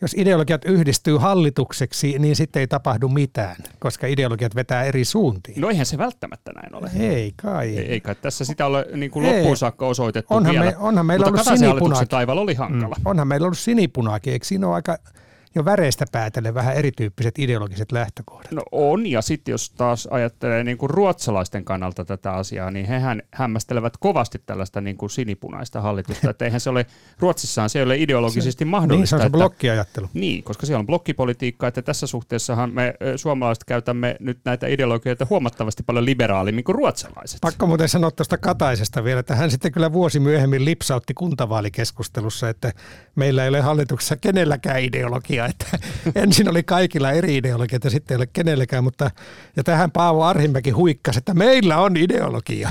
jos 0.01 0.13
ideologiat 0.17 0.65
yhdistyy 0.65 1.17
hallitukseksi, 1.17 2.19
niin 2.19 2.35
sitten 2.35 2.59
ei 2.59 2.67
tapahdu 2.67 3.09
mitään, 3.09 3.55
koska 3.79 4.07
ideologiat 4.07 4.55
vetää 4.55 4.83
eri 4.83 5.05
suuntiin. 5.05 5.61
No 5.61 5.69
eihän 5.69 5.85
se 5.85 5.97
välttämättä 5.97 6.51
näin 6.53 6.75
ole. 6.75 6.91
Ei 6.99 7.33
kai. 7.35 7.77
Ei, 7.77 7.91
eikä 7.91 8.15
tässä 8.15 8.45
sitä 8.45 8.65
ole 8.65 8.85
niin 8.93 9.11
kuin 9.11 9.25
loppuun 9.25 9.57
saakka 9.57 9.87
osoitettu 9.87 10.33
onhan 10.33 10.53
vielä. 10.53 10.65
Me, 10.65 10.77
onhan 10.77 11.05
meillä 11.05 11.25
Mutta 11.25 11.41
ollut 11.41 11.59
sinipunaakin. 11.59 12.07
taival 12.07 12.37
oli 12.37 12.53
hankala. 12.53 12.95
Mm, 12.99 13.05
onhan 13.05 13.27
meillä 13.27 13.45
ollut 13.45 13.57
sinipunaakin, 13.57 14.33
eikö 14.33 14.45
siinä 14.45 14.67
ole 14.67 14.75
aika 14.75 14.97
jo 15.55 15.65
väreistä 15.65 16.05
päätellen 16.11 16.53
vähän 16.53 16.75
erityyppiset 16.75 17.39
ideologiset 17.39 17.91
lähtökohdat. 17.91 18.51
No 18.51 18.63
on, 18.71 19.07
ja 19.07 19.21
sitten 19.21 19.51
jos 19.51 19.69
taas 19.69 20.07
ajattelee 20.11 20.63
niin 20.63 20.77
kuin 20.77 20.89
ruotsalaisten 20.89 21.65
kannalta 21.65 22.05
tätä 22.05 22.31
asiaa, 22.31 22.71
niin 22.71 22.85
hehän 22.85 23.21
hämmästelevät 23.33 23.97
kovasti 23.97 24.41
tällaista 24.45 24.81
niin 24.81 24.97
kuin 24.97 25.09
sinipunaista 25.09 25.81
hallitusta, 25.81 26.29
että 26.29 26.45
eihän 26.45 26.59
se 26.59 26.69
ole, 26.69 26.85
Ruotsissaan 27.19 27.69
se 27.69 27.79
ei 27.79 27.85
ole 27.85 27.97
ideologisesti 27.97 28.65
mahdollista. 28.65 28.99
Niin, 28.99 29.07
se 29.07 29.15
on 29.15 29.21
se 29.21 29.25
että, 29.25 29.37
blokkiajattelu. 29.37 30.09
Niin, 30.13 30.43
koska 30.43 30.65
siellä 30.65 30.79
on 30.79 30.87
blokkipolitiikka, 30.87 31.67
että 31.67 31.81
tässä 31.81 32.07
suhteessahan 32.07 32.73
me 32.73 32.93
suomalaiset 33.15 33.63
käytämme 33.63 34.15
nyt 34.19 34.39
näitä 34.45 34.67
ideologioita 34.67 35.27
huomattavasti 35.29 35.83
paljon 35.83 36.05
liberaalimmin 36.05 36.63
kuin 36.63 36.75
ruotsalaiset. 36.75 37.41
Pakko 37.41 37.67
muuten 37.67 37.89
sanoa 37.89 38.11
tuosta 38.11 38.37
Kataisesta 38.37 39.03
vielä, 39.03 39.19
että 39.19 39.35
hän 39.35 39.51
sitten 39.51 39.71
kyllä 39.71 39.93
vuosi 39.93 40.19
myöhemmin 40.19 40.65
lipsautti 40.65 41.13
kuntavaalikeskustelussa, 41.13 42.49
että 42.49 42.73
meillä 43.15 43.43
ei 43.43 43.49
ole 43.49 43.61
hallituksessa 43.61 44.17
kenelläkään 44.17 44.81
ideologia, 44.81 45.38
että 45.45 45.65
ensin 46.15 46.49
oli 46.49 46.63
kaikilla 46.63 47.11
eri 47.11 47.37
ideologiat 47.37 47.83
ja 47.83 47.89
sitten 47.89 48.15
ei 48.15 48.17
ole 48.17 48.27
kenelläkään, 48.33 48.83
mutta 48.83 49.11
ja 49.55 49.63
tähän 49.63 49.91
Paavo 49.91 50.23
Arhimäki 50.23 50.71
huikkasi, 50.71 51.17
että 51.17 51.33
meillä 51.33 51.77
on 51.77 51.97
ideologia. 51.97 52.69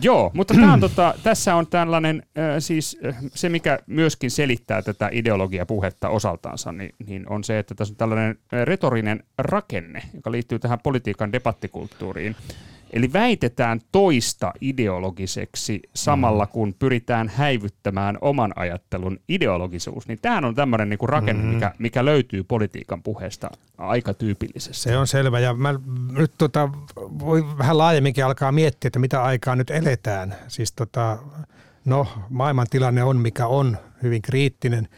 Joo, 0.00 0.30
mutta 0.34 0.54
tämä 0.54 0.72
on, 0.72 0.80
tota, 0.80 1.14
tässä 1.22 1.54
on 1.54 1.66
tällainen, 1.66 2.22
äh, 2.38 2.44
siis 2.58 2.98
se 3.34 3.48
mikä 3.48 3.78
myöskin 3.86 4.30
selittää 4.30 4.82
tätä 4.82 5.08
ideologiapuhetta 5.12 6.08
osaltaansa, 6.08 6.72
niin, 6.72 6.94
niin 7.06 7.28
on 7.28 7.44
se, 7.44 7.58
että 7.58 7.74
tässä 7.74 7.92
on 7.92 7.96
tällainen 7.96 8.38
retorinen 8.64 9.22
rakenne, 9.38 10.02
joka 10.14 10.32
liittyy 10.32 10.58
tähän 10.58 10.78
politiikan 10.82 11.32
debattikulttuuriin. 11.32 12.36
Eli 12.92 13.12
väitetään 13.12 13.80
toista 13.92 14.52
ideologiseksi 14.60 15.82
samalla, 15.94 16.44
mm. 16.44 16.50
kun 16.50 16.74
pyritään 16.78 17.28
häivyttämään 17.28 18.18
oman 18.20 18.52
ajattelun 18.56 19.18
ideologisuus. 19.28 20.08
Niin 20.08 20.18
tämähän 20.22 20.44
on 20.44 20.54
tämmöinen 20.54 20.88
niinku 20.88 21.06
rakenne, 21.06 21.42
mm. 21.42 21.48
mikä, 21.48 21.72
mikä 21.78 22.04
löytyy 22.04 22.44
politiikan 22.44 23.02
puheesta 23.02 23.50
aika 23.78 24.14
tyypillisesti. 24.14 24.82
Se 24.82 24.98
on 24.98 25.06
selvä. 25.06 25.40
Ja 25.40 25.54
mä 25.54 25.74
nyt 26.12 26.32
tota, 26.38 26.68
voi 26.96 27.58
vähän 27.58 27.78
laajemminkin 27.78 28.24
alkaa 28.24 28.52
miettiä, 28.52 28.88
että 28.88 28.98
mitä 28.98 29.22
aikaa 29.22 29.56
nyt 29.56 29.70
eletään. 29.70 30.34
Siis 30.48 30.72
tota, 30.72 31.18
no, 31.84 32.06
maailman 32.30 32.66
tilanne 32.70 33.04
on 33.04 33.16
mikä 33.16 33.46
on, 33.46 33.76
hyvin 34.02 34.22
kriittinen– 34.22 34.88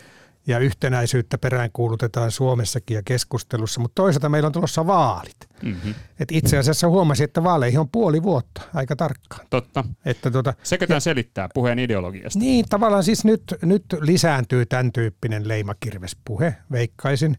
ja 0.48 0.58
yhtenäisyyttä 0.58 1.38
peräänkuulutetaan 1.38 2.30
Suomessakin 2.30 2.94
ja 2.94 3.02
keskustelussa, 3.04 3.80
mutta 3.80 4.02
toisaalta 4.02 4.28
meillä 4.28 4.46
on 4.46 4.52
tulossa 4.52 4.86
vaalit. 4.86 5.47
Mm-hmm. 5.62 5.94
Et 6.20 6.32
itse 6.32 6.58
asiassa 6.58 6.88
huomasin, 6.88 7.24
että 7.24 7.44
vaaleihin 7.44 7.80
on 7.80 7.88
puoli 7.88 8.22
vuotta 8.22 8.62
aika 8.74 8.96
tarkkaan. 8.96 9.46
Totta. 9.50 9.84
Että 10.04 10.30
tuota, 10.30 10.54
Sekö 10.62 10.86
tämän 10.86 11.00
selittää 11.00 11.48
puheen 11.54 11.78
ideologiasta? 11.78 12.38
Niin, 12.38 12.64
tavallaan 12.68 13.04
siis 13.04 13.24
nyt, 13.24 13.42
nyt 13.62 13.84
lisääntyy 14.00 14.66
tämän 14.66 14.92
tyyppinen 14.92 15.48
leimakirvespuhe, 15.48 16.56
veikkaisin, 16.72 17.38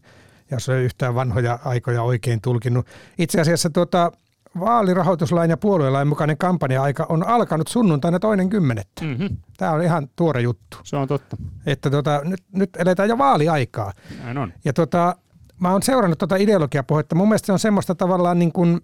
jos 0.50 0.68
on 0.68 0.76
yhtään 0.76 1.14
vanhoja 1.14 1.58
aikoja 1.64 2.02
oikein 2.02 2.40
tulkinnut. 2.40 2.86
Itse 3.18 3.40
asiassa 3.40 3.70
tuota, 3.70 4.12
vaalirahoituslain 4.60 5.50
ja 5.50 5.56
puoluelain 5.56 6.08
mukainen 6.08 6.38
kampanja-aika 6.38 7.06
on 7.08 7.26
alkanut 7.26 7.68
sunnuntaina 7.68 8.18
toinen 8.18 8.50
kymmenettä. 8.50 9.04
Mm-hmm. 9.04 9.36
Tämä 9.56 9.72
on 9.72 9.82
ihan 9.82 10.08
tuore 10.16 10.40
juttu. 10.40 10.76
Se 10.84 10.96
on 10.96 11.08
totta. 11.08 11.36
Että 11.66 11.90
tota, 11.90 12.20
nyt, 12.24 12.40
nyt 12.52 12.70
eletään 12.78 13.08
jo 13.08 13.18
vaaliaikaa. 13.18 13.92
Näin 14.24 14.38
on. 14.38 14.52
Ja 14.64 14.72
tota, 14.72 15.16
mä 15.60 15.72
oon 15.72 15.82
seurannut 15.82 16.18
tuota 16.18 16.36
ideologiapuhetta. 16.36 17.14
Mun 17.14 17.28
mielestä 17.28 17.46
se 17.46 17.52
on 17.52 17.58
semmoista 17.58 17.94
tavallaan 17.94 18.38
niin 18.38 18.52
kuin, 18.52 18.80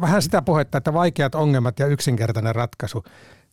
vähän 0.00 0.22
sitä 0.22 0.42
puhetta, 0.42 0.78
että 0.78 0.94
vaikeat 0.94 1.34
ongelmat 1.34 1.78
ja 1.78 1.86
yksinkertainen 1.86 2.54
ratkaisu 2.54 3.04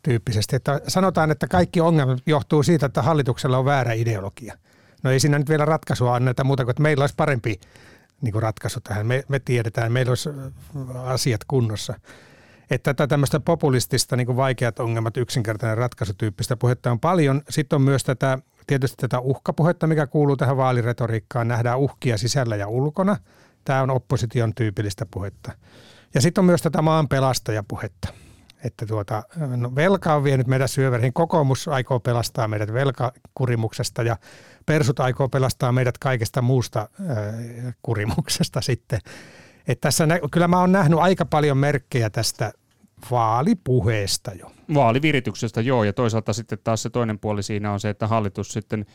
tyyppisesti. 0.03 0.55
Että 0.55 0.81
sanotaan, 0.87 1.31
että 1.31 1.47
kaikki 1.47 1.81
ongelmat 1.81 2.19
johtuu 2.25 2.63
siitä, 2.63 2.85
että 2.85 3.01
hallituksella 3.01 3.57
on 3.57 3.65
väärä 3.65 3.93
ideologia. 3.93 4.57
No 5.03 5.11
ei 5.11 5.19
siinä 5.19 5.39
nyt 5.39 5.49
vielä 5.49 5.65
ratkaisua 5.65 6.15
anneta 6.15 6.43
muuta 6.43 6.63
kuin, 6.63 6.71
että 6.71 6.83
meillä 6.83 7.03
olisi 7.03 7.15
parempi 7.17 7.59
niin 8.21 8.31
kuin 8.31 8.43
ratkaisu 8.43 8.79
tähän. 8.81 9.07
Me, 9.07 9.23
me 9.27 9.39
tiedetään, 9.39 9.91
meillä 9.91 10.11
olisi 10.11 10.29
asiat 11.05 11.41
kunnossa. 11.47 11.93
Että 12.71 12.93
tätä 12.93 13.07
tämmöistä 13.07 13.39
populistista 13.39 14.15
niin 14.15 14.27
kuin 14.27 14.37
vaikeat 14.37 14.79
ongelmat, 14.79 15.17
yksinkertainen 15.17 15.77
ratkaisutyyppistä 15.77 16.57
puhetta 16.57 16.91
on 16.91 16.99
paljon. 16.99 17.41
Sitten 17.49 17.75
on 17.75 17.81
myös 17.81 18.03
tätä, 18.03 18.39
tietysti 18.67 18.97
tätä 18.97 19.19
uhkapuhetta, 19.19 19.87
mikä 19.87 20.07
kuuluu 20.07 20.37
tähän 20.37 20.57
vaaliretoriikkaan. 20.57 21.47
Nähdään 21.47 21.79
uhkia 21.79 22.17
sisällä 22.17 22.55
ja 22.55 22.67
ulkona. 22.67 23.17
Tämä 23.65 23.81
on 23.81 23.89
opposition 23.89 24.55
tyypillistä 24.55 25.05
puhetta. 25.11 25.51
Ja 26.13 26.21
sitten 26.21 26.41
on 26.41 26.45
myös 26.45 26.61
tätä 26.61 26.81
maan 26.81 27.07
pelastajapuhetta. 27.07 28.07
Että 28.63 28.85
tuota, 28.85 29.23
no 29.55 29.75
velka 29.75 30.15
on 30.15 30.23
vienyt 30.23 30.47
meidän 30.47 30.69
syövereihin. 30.69 31.13
Kokoomus 31.13 31.67
aikoo 31.67 31.99
pelastaa 31.99 32.47
meidät 32.47 32.73
velkakurimuksesta 32.73 34.03
ja 34.03 34.17
persut 34.65 34.99
aikoo 34.99 35.29
pelastaa 35.29 35.71
meidät 35.71 35.97
kaikesta 35.97 36.41
muusta 36.41 36.79
äh, 36.79 37.75
kurimuksesta 37.81 38.61
sitten. 38.61 38.99
Et 39.67 39.81
tässä 39.81 40.05
nä- 40.05 40.19
kyllä 40.31 40.47
mä 40.47 40.59
oon 40.59 40.71
nähnyt 40.71 40.99
aika 40.99 41.25
paljon 41.25 41.57
merkkejä 41.57 42.09
tästä 42.09 42.53
vaalipuheesta 43.11 44.31
jo. 44.33 44.51
Vaalivirityksestä 44.73 45.61
joo, 45.61 45.83
ja 45.83 45.93
toisaalta 45.93 46.33
sitten 46.33 46.59
taas 46.63 46.83
se 46.83 46.89
toinen 46.89 47.19
puoli 47.19 47.43
siinä 47.43 47.71
on 47.71 47.79
se, 47.79 47.89
että 47.89 48.07
hallitus 48.07 48.53
sitten 48.53 48.85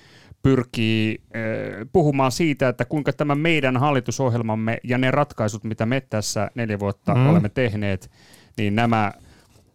pyrkii 0.42 1.19
äh, 1.21 1.88
puhumaan 1.92 2.33
siitä, 2.33 2.69
että 2.69 2.85
kuinka 2.85 3.12
tämä 3.12 3.35
meidän 3.35 3.77
hallitusohjelmamme 3.77 4.79
ja 4.85 4.99
ne 4.99 5.11
ratkaisut, 5.11 5.64
mitä 5.64 5.87
me 5.87 6.01
tässä 6.01 6.51
neljä 6.55 6.79
vuotta 6.79 7.14
mm. 7.14 7.31
olemme 7.31 7.49
tehneet, 7.49 8.11
niin 8.57 8.75
nämä 8.75 9.12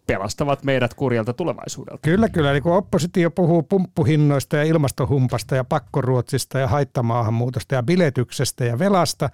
pelastavat 0.06 0.64
meidät 0.64 0.94
kurjalta 0.94 1.32
tulevaisuudelta. 1.32 2.00
Kyllä, 2.02 2.28
kyllä. 2.28 2.50
Eli 2.50 2.60
kun 2.60 2.72
oppositio 2.72 3.30
puhuu 3.30 3.62
pumppuhinnoista 3.62 4.56
ja 4.56 4.62
ilmastohumpasta 4.62 5.56
ja 5.56 5.64
pakkoruotsista 5.64 6.58
ja 6.58 6.68
haittamaahanmuutosta 6.68 7.74
ja 7.74 7.82
biletyksestä 7.82 8.64
ja 8.64 8.78
velasta, 8.78 9.30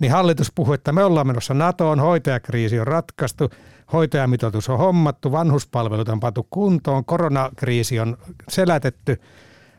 niin 0.00 0.12
hallitus 0.12 0.52
puhuu, 0.54 0.74
että 0.74 0.92
me 0.92 1.04
ollaan 1.04 1.26
menossa 1.26 1.54
NATOon, 1.54 2.00
hoitajakriisi 2.00 2.80
on 2.80 2.86
ratkaistu, 2.86 3.50
hoitajamitoitus 3.92 4.68
on 4.68 4.78
hommattu, 4.78 5.32
vanhuspalvelut 5.32 6.08
on 6.08 6.20
pantu 6.20 6.46
kuntoon, 6.50 7.04
koronakriisi 7.04 8.00
on 8.00 8.16
selätetty. 8.48 9.20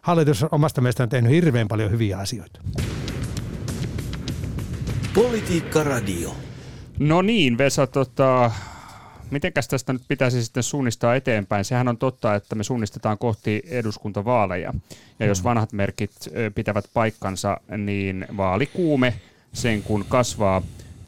Hallitus 0.02 0.44
on 0.44 0.50
omasta 0.52 0.82
mielestään 0.82 1.10
tehnyt 1.10 1.32
hirveän 1.32 1.68
paljon 1.68 1.92
hyviä 1.92 2.18
asioita. 2.18 2.62
Politiikka 5.14 5.84
Radio. 5.84 6.36
No 7.00 7.22
niin, 7.22 7.58
Vesa, 7.58 7.88
tota, 7.88 8.52
mitenkäs 9.32 9.68
tästä 9.68 9.94
nyt 9.94 10.02
pitäisi 10.08 10.44
sitten 10.44 10.64
suunnistaa 10.64 11.16
eteenpäin? 11.16 11.66
Sehän 11.66 11.88
on 11.88 11.98
totta, 11.98 12.36
että 12.36 12.56
me 12.56 12.64
suunnistetaan 12.64 13.18
kohti 13.18 13.62
eduskuntavaaleja. 13.66 14.74
Ja 15.20 15.26
jos 15.26 15.42
mm. 15.42 15.44
vanhat 15.44 15.74
merkit 15.74 16.12
pitävät 16.56 16.86
paikkansa, 16.94 17.58
niin 17.78 18.28
vaalikuume 18.38 19.14
sen 19.54 19.84
kun 19.84 20.06
kasvaa. 20.10 20.62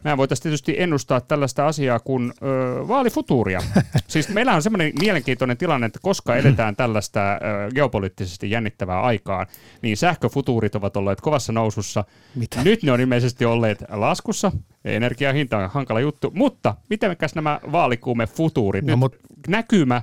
Mä 0.04 0.18
voitaisiin 0.18 0.44
tietysti 0.44 0.76
ennustaa 0.78 1.22
tällaista 1.22 1.68
asiaa 1.68 2.00
kuin 2.00 2.34
ö, 2.42 2.88
vaalifutuuria. 2.88 3.62
siis 4.08 4.30
meillä 4.30 4.54
on 4.56 4.62
semmoinen 4.62 4.94
mielenkiintoinen 5.00 5.58
tilanne, 5.58 5.86
että 5.86 6.00
koska 6.02 6.36
edetään 6.36 6.76
tällaista 6.76 7.34
ö, 7.34 7.38
geopoliittisesti 7.76 8.52
jännittävää 8.52 9.02
aikaa, 9.02 9.46
niin 9.82 9.98
sähköfutuurit 9.98 10.76
ovat 10.76 10.98
olleet 10.98 11.22
kovassa 11.22 11.54
nousussa. 11.54 12.04
Mitä? 12.36 12.64
Nyt 12.64 12.84
ne 12.84 12.92
on 12.92 13.02
ilmeisesti 13.02 13.46
olleet 13.46 13.84
laskussa. 13.90 14.52
Energiahinta 14.86 15.58
on 15.58 15.70
hankala 15.70 16.00
juttu, 16.00 16.32
mutta 16.36 16.76
mitenkäs 16.90 17.36
nämä 17.36 17.60
vaalikuume 17.72 18.28
futuurit, 18.28 18.86
no, 18.86 18.92
nyt 18.92 19.00
mut... 19.00 19.16
näkymä 19.48 20.02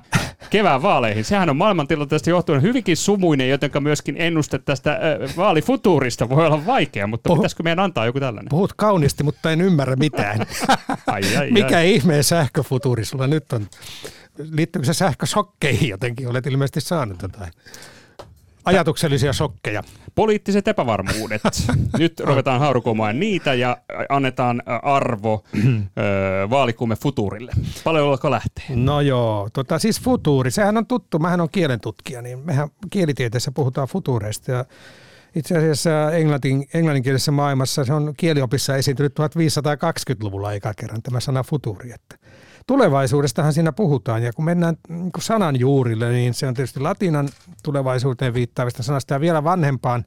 kevään 0.49 0.81
vaaleihin, 0.81 1.23
sehän 1.23 1.49
on 1.49 1.57
maailmantilanteesta 1.57 2.29
johtuen 2.29 2.61
hyvinkin 2.61 2.97
sumuinen, 2.97 3.49
joten 3.49 3.71
myöskin 3.79 4.15
ennuste 4.17 4.59
tästä 4.59 4.91
äh, 4.91 5.37
vaalifutuurista 5.37 6.29
voi 6.29 6.45
olla 6.45 6.65
vaikea, 6.65 7.07
mutta 7.07 7.27
Puhu... 7.27 7.37
pitäisikö 7.39 7.63
meidän 7.63 7.79
antaa 7.79 8.05
joku 8.05 8.19
tällainen? 8.19 8.49
Puhut 8.49 8.73
kauniisti, 8.73 9.23
mutta 9.23 9.51
en 9.51 9.61
ymmärrä 9.61 9.95
mitään. 9.95 10.39
ai, 11.07 11.21
ai, 11.37 11.51
Mikä 11.51 11.77
ai. 11.77 11.93
ihmeen 11.95 12.23
sähköfutuuri 12.23 13.05
sulla 13.05 13.27
nyt 13.27 13.53
on? 13.53 13.67
Liittyykö 14.51 14.85
se 14.85 14.93
sähkösokkeihin 14.93 15.89
jotenkin? 15.89 16.27
Olet 16.27 16.47
ilmeisesti 16.47 16.81
saanut 16.81 17.21
jotain 17.21 17.51
ajatuksellisia 18.69 19.33
sokkeja. 19.33 19.83
Poliittiset 20.15 20.67
epävarmuudet. 20.67 21.41
Nyt 21.99 22.19
ruvetaan 22.19 22.59
haurukomaan 22.59 23.19
niitä 23.19 23.53
ja 23.53 23.77
annetaan 24.09 24.63
arvo 24.83 25.43
vaalikumme 26.49 26.95
futuurille. 26.95 27.51
Paljon 27.83 28.07
olko 28.07 28.31
lähtee? 28.31 28.65
No 28.69 29.01
joo, 29.01 29.49
tota, 29.53 29.79
siis 29.79 30.01
futuuri, 30.01 30.51
sehän 30.51 30.77
on 30.77 30.85
tuttu. 30.85 31.19
Mähän 31.19 31.41
on 31.41 31.49
kielentutkija, 31.51 32.21
niin 32.21 32.39
mehän 32.39 32.69
kielitieteessä 32.89 33.51
puhutaan 33.51 33.87
futuureista 33.87 34.51
ja 34.51 34.65
itse 35.35 35.57
asiassa 35.57 36.11
englantin, 36.11 36.67
englanninkielisessä 36.73 37.31
maailmassa 37.31 37.85
se 37.85 37.93
on 37.93 38.13
kieliopissa 38.17 38.75
esiintynyt 38.75 39.19
1520-luvulla 39.19 40.53
eka 40.53 40.73
kerran 40.73 41.01
tämä 41.01 41.19
sana 41.19 41.43
futuuri. 41.43 41.91
Että 41.91 42.27
tulevaisuudestahan 42.69 43.53
siinä 43.53 43.71
puhutaan 43.71 44.23
ja 44.23 44.33
kun 44.33 44.45
mennään 44.45 44.75
niin 44.89 45.11
sanan 45.19 45.59
juurille, 45.59 46.09
niin 46.09 46.33
se 46.33 46.47
on 46.47 46.53
tietysti 46.53 46.79
latinan 46.79 47.29
tulevaisuuteen 47.63 48.33
viittaavista 48.33 48.83
sanasta 48.83 49.13
ja 49.13 49.19
vielä 49.19 49.43
vanhempaan 49.43 50.05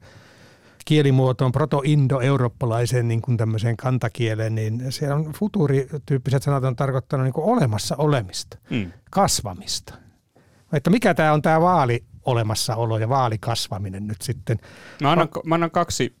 kielimuotoon, 0.85 1.51
proto-indo-eurooppalaiseen 1.51 3.07
niin 3.07 3.21
kuin 3.21 3.37
tämmöiseen 3.37 3.77
kantakieleen, 3.77 4.55
niin 4.55 4.91
se 4.91 5.13
on 5.13 5.33
futuurityyppiset 5.33 6.43
sanat 6.43 6.63
on 6.63 6.75
tarkoittanut 6.75 7.23
niin 7.23 7.33
kuin 7.33 7.45
olemassa 7.45 7.95
olemista, 7.97 8.57
mm. 8.69 8.91
kasvamista. 9.11 9.93
Että 10.73 10.89
mikä 10.89 11.13
tämä 11.13 11.33
on 11.33 11.41
tämä 11.41 11.61
vaali, 11.61 12.03
olemassaolo 12.25 12.97
ja 12.97 13.09
vaalikasvaminen 13.09 14.07
nyt 14.07 14.21
sitten? 14.21 14.57
Mä 15.01 15.11
annan, 15.11 15.29
mä 15.45 15.55
annan 15.55 15.71
kaksi 15.71 16.15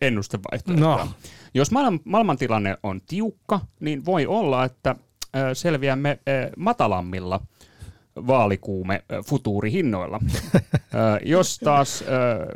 ennustevaihtoehtoa. 0.00 1.04
No. 1.04 1.08
Jos 1.54 1.70
maailman, 1.70 2.00
maailmantilanne 2.04 2.76
on 2.82 3.00
tiukka, 3.06 3.60
niin 3.80 4.04
voi 4.04 4.26
olla, 4.26 4.64
että 4.64 4.96
selviämme 5.52 6.18
matalammilla 6.56 7.40
vaalikuume 8.26 9.04
futuurihinnoilla. 9.24 10.20
Jos 11.24 11.58
taas 11.58 12.04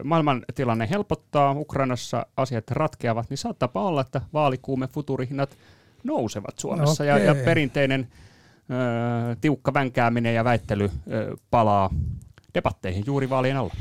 maailman 0.05 0.43
tilanne 0.55 0.89
helpottaa, 0.91 1.53
Ukrainassa 1.53 2.27
asiat 2.37 2.71
ratkeavat, 2.71 3.31
niin 3.31 3.39
saattaa 3.39 3.69
olla, 3.75 4.01
että 4.01 4.21
vaalikuume 4.33 4.89
futuurihinnat 4.89 5.57
nousevat 6.05 6.59
Suomessa 6.59 7.05
okay. 7.05 7.07
ja, 7.07 7.19
ja 7.19 7.35
perinteinen 7.45 8.09
ö, 8.11 9.37
tiukka 9.41 9.75
vänkääminen 9.75 10.35
ja 10.35 10.45
väittely 10.45 10.91
ö, 11.13 11.37
palaa 11.51 11.91
debatteihin 12.55 13.05
juuri 13.07 13.31
vaalien 13.31 13.57
alla. 13.57 13.75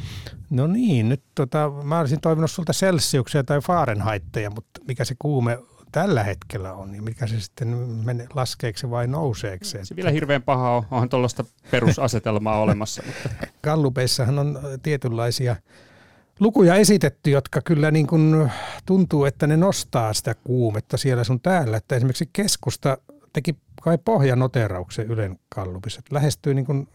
No 0.49 0.67
niin, 0.67 1.09
nyt 1.09 1.21
tota, 1.35 1.71
mä 1.83 1.99
olisin 1.99 2.21
toivonut 2.21 2.51
sulta 2.51 2.73
Celsiuksia 2.73 3.43
tai 3.43 3.61
Fahrenheitteja, 3.61 4.49
mutta 4.49 4.81
mikä 4.87 5.05
se 5.05 5.15
kuume 5.19 5.59
tällä 5.91 6.23
hetkellä 6.23 6.73
on, 6.73 6.91
niin 6.91 7.03
mikä 7.03 7.27
se 7.27 7.39
sitten 7.39 7.67
menee, 8.05 8.27
laskeeksi 8.33 8.89
vai 8.89 9.07
nouseeksi? 9.07 9.77
Se 9.83 9.95
vielä 9.95 10.11
hirveän 10.11 10.43
paha 10.43 10.69
on, 10.69 10.83
onhan 10.91 11.09
tuollaista 11.09 11.45
perusasetelmaa 11.71 12.59
olemassa. 12.65 13.03
Mutta. 13.05 13.47
Gallupeissahan 13.63 14.39
on 14.39 14.59
tietynlaisia 14.83 15.55
lukuja 16.39 16.75
esitetty, 16.75 17.29
jotka 17.29 17.61
kyllä 17.61 17.91
niin 17.91 18.07
kuin 18.07 18.51
tuntuu, 18.85 19.25
että 19.25 19.47
ne 19.47 19.57
nostaa 19.57 20.13
sitä 20.13 20.35
kuumetta 20.43 20.97
siellä 20.97 21.23
sun 21.23 21.39
täällä. 21.39 21.77
Että 21.77 21.95
esimerkiksi 21.95 22.29
keskusta 22.33 22.97
teki 23.33 23.55
kai 23.81 23.97
pohjanoterauksen 23.97 25.11
Ylen 25.11 25.39
kallupissa. 25.55 25.99
Että 25.99 26.15
lähestyy 26.15 26.53
niin 26.53 26.65
kuin, 26.65 26.87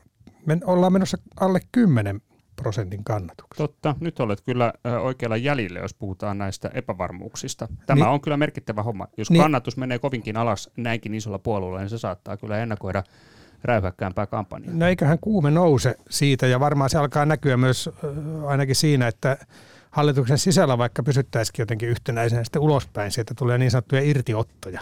me 0.46 0.58
ollaan 0.64 0.92
menossa 0.92 1.18
alle 1.40 1.60
10 1.72 2.20
prosentin 2.56 3.04
kannatuksen. 3.04 3.56
Totta, 3.56 3.94
nyt 4.00 4.20
olet 4.20 4.40
kyllä 4.40 4.72
oikealla 5.02 5.36
jäljellä, 5.36 5.78
jos 5.78 5.94
puhutaan 5.94 6.38
näistä 6.38 6.70
epävarmuuksista. 6.74 7.68
Tämä 7.86 8.04
niin, 8.04 8.12
on 8.12 8.20
kyllä 8.20 8.36
merkittävä 8.36 8.82
homma. 8.82 9.08
Jos 9.16 9.30
niin, 9.30 9.42
kannatus 9.42 9.76
menee 9.76 9.98
kovinkin 9.98 10.36
alas 10.36 10.70
näinkin 10.76 11.14
isolla 11.14 11.38
puolueella, 11.38 11.80
niin 11.80 11.90
se 11.90 11.98
saattaa 11.98 12.36
kyllä 12.36 12.58
ennakoida 12.58 13.02
räyhäkkäämpää 13.64 14.26
kampanjaa. 14.26 14.74
No 14.74 14.86
eiköhän 14.86 15.18
kuume 15.20 15.50
nouse 15.50 15.96
siitä 16.10 16.46
ja 16.46 16.60
varmaan 16.60 16.90
se 16.90 16.98
alkaa 16.98 17.26
näkyä 17.26 17.56
myös 17.56 17.90
ainakin 18.46 18.76
siinä, 18.76 19.08
että 19.08 19.36
hallituksen 19.90 20.38
sisällä 20.38 20.78
vaikka 20.78 21.02
pysyttäisikin 21.02 21.62
jotenkin 21.62 21.88
yhtenäisenä 21.88 22.44
sitten 22.44 22.62
ulospäin, 22.62 23.10
sieltä 23.10 23.34
tulee 23.34 23.58
niin 23.58 23.70
sanottuja 23.70 24.02
irtiottoja 24.02 24.80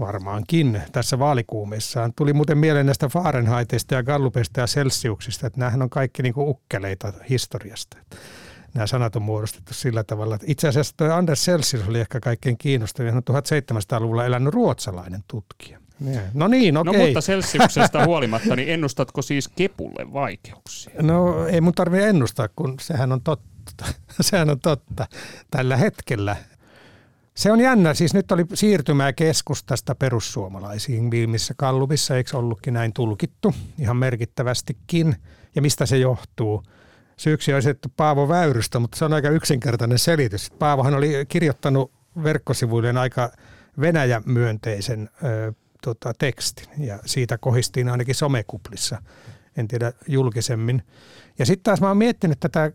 varmaankin 0.00 0.82
tässä 0.92 1.18
vaalikuumissaan. 1.18 2.12
Tuli 2.16 2.32
muuten 2.32 2.58
mieleen 2.58 2.86
näistä 2.86 3.08
Fahrenheitista 3.08 3.94
ja 3.94 4.02
Gallupista 4.02 4.60
ja 4.60 4.66
Celsiuksista, 4.66 5.46
että 5.46 5.58
nämähän 5.58 5.82
on 5.82 5.90
kaikki 5.90 6.22
niin 6.22 6.34
kuin 6.34 6.48
ukkeleita 6.48 7.12
historiasta. 7.30 7.96
Nämä 8.74 8.86
sanat 8.86 9.16
on 9.16 9.22
muodostettu 9.22 9.74
sillä 9.74 10.04
tavalla, 10.04 10.34
että 10.34 10.46
itse 10.50 10.68
asiassa 10.68 10.96
tuo 10.96 11.12
Anders 11.12 11.46
Celsius 11.46 11.88
oli 11.88 12.00
ehkä 12.00 12.20
kaikkein 12.20 12.58
kiinnostavin. 12.58 13.12
Hän 13.12 13.22
on 13.28 13.36
1700-luvulla 13.36 14.26
elänyt 14.26 14.54
ruotsalainen 14.54 15.24
tutkija. 15.28 15.80
No 16.34 16.48
niin, 16.48 16.76
okei. 16.76 16.98
No 16.98 17.04
mutta 17.04 17.20
Celsiuksesta 17.20 18.04
huolimatta, 18.06 18.56
niin 18.56 18.68
ennustatko 18.68 19.22
siis 19.22 19.48
kepulle 19.48 20.12
vaikeuksia? 20.12 20.94
No 21.02 21.46
ei 21.46 21.60
mun 21.60 21.74
tarvitse 21.74 22.08
ennustaa, 22.08 22.48
kun 22.56 22.74
sehän 22.80 23.12
on 23.12 23.22
totta. 23.22 23.84
sehän 24.20 24.50
on 24.50 24.60
totta. 24.60 25.06
Tällä 25.50 25.76
hetkellä 25.76 26.36
se 27.40 27.52
on 27.52 27.60
jännä. 27.60 27.94
Siis 27.94 28.14
nyt 28.14 28.32
oli 28.32 28.44
siirtymää 28.54 29.12
keskustasta 29.12 29.94
perussuomalaisiin 29.94 31.10
viimeisessä 31.10 31.54
kallupissa, 31.56 32.16
eikö 32.16 32.38
ollutkin 32.38 32.74
näin 32.74 32.92
tulkittu 32.92 33.54
ihan 33.78 33.96
merkittävästikin. 33.96 35.16
Ja 35.54 35.62
mistä 35.62 35.86
se 35.86 35.96
johtuu? 35.96 36.62
Syyksi 37.16 37.52
on 37.52 37.58
esitetty 37.58 37.90
Paavo 37.96 38.28
Väyrystä, 38.28 38.78
mutta 38.78 38.98
se 38.98 39.04
on 39.04 39.12
aika 39.12 39.28
yksinkertainen 39.28 39.98
selitys. 39.98 40.50
Paavohan 40.50 40.94
oli 40.94 41.12
kirjoittanut 41.28 41.92
verkkosivuilleen 42.22 42.96
aika 42.96 43.30
Venäjä-myönteisen 43.80 45.08
ö, 45.24 45.52
tota, 45.82 46.12
tekstin 46.18 46.68
ja 46.78 46.98
siitä 47.06 47.38
kohistiin 47.38 47.88
ainakin 47.88 48.14
somekuplissa, 48.14 49.02
en 49.56 49.68
tiedä 49.68 49.92
julkisemmin. 50.08 50.82
Ja 51.38 51.46
sitten 51.46 51.62
taas 51.62 51.80
mä 51.80 51.88
oon 51.88 51.96
miettinyt 51.96 52.40
tätä 52.40 52.64
ö, 52.64 52.72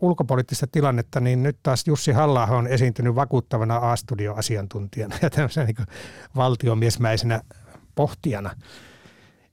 ulkopoliittista 0.00 0.66
tilannetta, 0.66 1.20
niin 1.20 1.42
nyt 1.42 1.58
taas 1.62 1.86
Jussi 1.86 2.12
halla 2.12 2.46
on 2.46 2.66
esiintynyt 2.66 3.14
vakuuttavana 3.14 3.76
A-studio-asiantuntijana 3.76 5.16
ja 5.22 5.30
tämmöisenä 5.30 5.66
niin 5.66 5.86
valtiomiesmäisenä 6.36 7.40
pohtijana. 7.94 8.50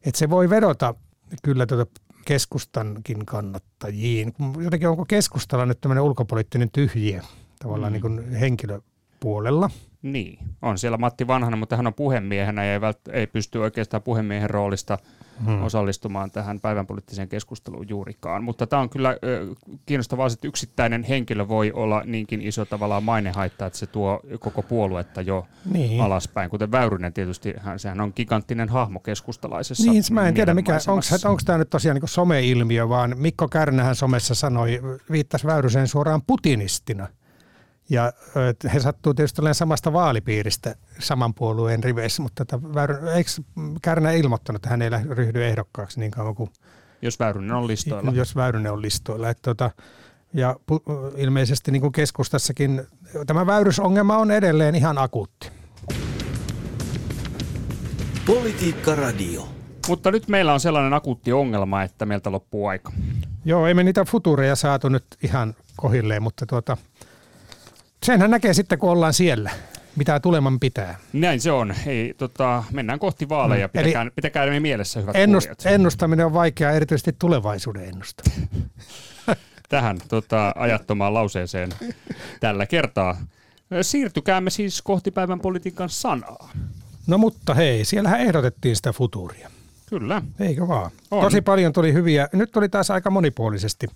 Että 0.06 0.20
se 0.20 0.30
voi 0.30 0.50
vedota 0.50 0.96
kyllä 1.44 1.66
tuota 1.66 2.02
keskustankin 2.26 3.26
kannattajiin. 3.26 4.34
Jotenkin 4.60 4.90
onko 4.90 5.06
keskustalla 5.06 5.66
nyt 5.66 5.82
tämmöinen 5.82 6.04
ulkopoliittinen 6.04 6.72
tyhjiö 6.72 7.22
tavallaan 7.60 7.92
mm. 7.92 7.94
niin 7.94 8.02
kuin 8.02 8.32
henkilöpuolella? 8.32 9.70
Niin, 10.02 10.40
on 10.62 10.78
siellä 10.78 10.98
Matti 10.98 11.28
Vanhanen, 11.28 11.60
mutta 11.60 11.76
hän 11.78 11.88
on 11.88 11.94
puhemiehenä 11.94 12.66
ja 12.66 12.74
ei, 12.74 12.80
vält- 12.80 13.14
ei 13.14 13.28
pysty 13.28 13.58
oikeastaan 13.58 14.04
puhemiehen 14.04 14.50
roolista 14.50 14.98
hmm. 15.46 15.64
osallistumaan 15.64 16.32
tähän 16.32 16.60
päivän 16.60 16.88
poliittiseen 16.88 17.30
keskusteluun 17.30 17.90
juurikaan. 17.90 18.44
Mutta 18.44 18.68
tämä 18.68 18.82
on 18.82 18.90
kyllä 18.90 19.18
kiinnostavaa, 19.86 20.28
että 20.28 20.48
yksittäinen 20.48 21.04
henkilö 21.04 21.48
voi 21.48 21.72
olla 21.72 22.04
niinkin 22.06 22.42
iso 22.42 22.66
tavallaan 22.66 23.04
mainehaitta, 23.04 23.66
että 23.66 23.80
se 23.80 23.88
tuo 23.88 24.22
koko 24.40 24.62
puoluetta 24.62 25.22
jo 25.22 25.48
niin. 25.72 26.02
alaspäin. 26.02 26.50
Kuten 26.50 26.72
Väyrynen 26.72 27.14
tietysti, 27.14 27.54
hän, 27.58 27.80
sehän 27.80 28.02
on 28.02 28.14
giganttinen 28.16 28.70
hahmo 28.70 29.00
keskustalaisessa 29.00 29.92
Niin, 29.92 30.04
mä 30.12 30.28
en 30.28 30.34
tiedä, 30.34 30.54
mikä, 30.54 30.80
onko 31.26 31.40
tämä 31.46 31.58
nyt 31.58 31.70
tosiaan 31.70 31.96
niin 31.96 32.08
someilmiö, 32.08 32.90
vaan 32.90 33.16
Mikko 33.18 33.48
Kärnähän 33.48 33.96
somessa 33.96 34.36
sanoi, 34.36 34.82
viittasi 35.12 35.48
Väyrysen 35.48 35.88
suoraan 35.88 36.22
putinistina– 36.22 37.08
ja 37.90 38.14
he 38.74 38.80
sattuu 38.80 39.14
tietysti 39.14 39.42
olemaan 39.42 39.56
samasta 39.56 39.94
vaalipiiristä 39.94 40.76
saman 41.00 41.34
puolueen 41.34 41.84
riveissä, 41.84 42.22
mutta 42.22 42.46
tätä, 42.46 42.68
eikö 43.16 43.30
Kärnä 43.82 44.12
ilmoittanut, 44.12 44.58
että 44.58 44.70
hän 44.70 44.82
ei 44.82 44.90
ryhdy 45.10 45.46
ehdokkaaksi 45.46 46.00
niin 46.00 46.12
kauan 46.12 46.36
kuin... 46.36 46.50
Jos 47.02 47.20
Väyrynen 47.20 47.52
on 47.52 47.68
listoilla. 47.68 48.12
Jos 48.12 48.36
Väyrynen 48.36 48.72
on 48.72 48.82
listoilla. 48.82 49.30
Että 49.30 49.42
tota, 49.42 49.72
ja 50.34 50.56
ilmeisesti 51.16 51.72
niin 51.72 51.82
kuin 51.82 51.92
keskustassakin 51.92 52.82
tämä 53.28 53.46
väyrysongelma 53.46 54.18
on 54.18 54.32
edelleen 54.32 54.76
ihan 54.76 54.98
akuutti. 54.98 55.52
Politiikka 58.26 58.96
Radio. 58.96 59.48
Mutta 59.88 60.12
nyt 60.12 60.28
meillä 60.28 60.54
on 60.54 60.60
sellainen 60.60 60.94
akuutti 60.94 61.34
ongelma, 61.34 61.84
että 61.84 62.06
meiltä 62.06 62.32
loppuu 62.32 62.68
aika. 62.68 62.92
Joo, 63.46 63.68
ei 63.68 63.74
me 63.74 63.84
niitä 63.84 64.06
futureja 64.06 64.56
saatu 64.56 64.90
nyt 64.90 65.06
ihan 65.24 65.56
kohilleen, 65.78 66.24
mutta 66.24 66.46
tuota, 66.46 66.78
Senhän 68.04 68.32
näkee 68.32 68.54
sitten, 68.54 68.80
kun 68.80 68.90
ollaan 68.90 69.14
siellä 69.14 69.52
mitä 70.00 70.20
tuleman 70.20 70.60
pitää. 70.60 70.98
Näin 71.14 71.42
se 71.42 71.52
on. 71.52 71.74
Ei, 71.86 72.14
tota, 72.18 72.64
mennään 72.72 73.00
kohti 73.00 73.30
vaaleja. 73.30 73.68
Mm. 73.68 73.72
Pitäkää, 73.72 74.02
Eli 74.02 74.12
pitäkää 74.16 74.46
ne 74.46 74.60
mielessä, 74.60 75.00
hyvät 75.00 75.16
ennust, 75.16 75.66
Ennustaminen 75.66 76.26
on 76.26 76.34
vaikeaa, 76.34 76.72
erityisesti 76.72 77.16
tulevaisuuden 77.20 77.84
ennustaminen. 77.84 78.50
Tähän 79.70 79.98
tota, 80.08 80.54
ajattomaan 80.56 81.14
lauseeseen 81.14 81.70
tällä 82.40 82.66
kertaa. 82.66 83.18
Siirtykäämme 83.82 84.50
siis 84.50 84.82
kohti 84.82 85.12
päivän 85.12 85.40
politiikan 85.40 85.90
sanaa. 85.90 86.50
No 87.08 87.18
mutta 87.18 87.54
hei, 87.54 87.86
siellähän 87.86 88.20
ehdotettiin 88.20 88.76
sitä 88.76 88.94
futuuria. 88.94 89.52
Kyllä. 89.90 90.22
Eikö 90.40 90.68
vaan? 90.68 90.92
On. 91.12 91.22
Tosi 91.24 91.42
paljon 91.42 91.74
tuli 91.74 91.94
hyviä. 91.94 92.28
Nyt 92.34 92.52
tuli 92.52 92.70
taas 92.70 92.92
aika 92.92 93.10
monipuolisesti 93.10 93.88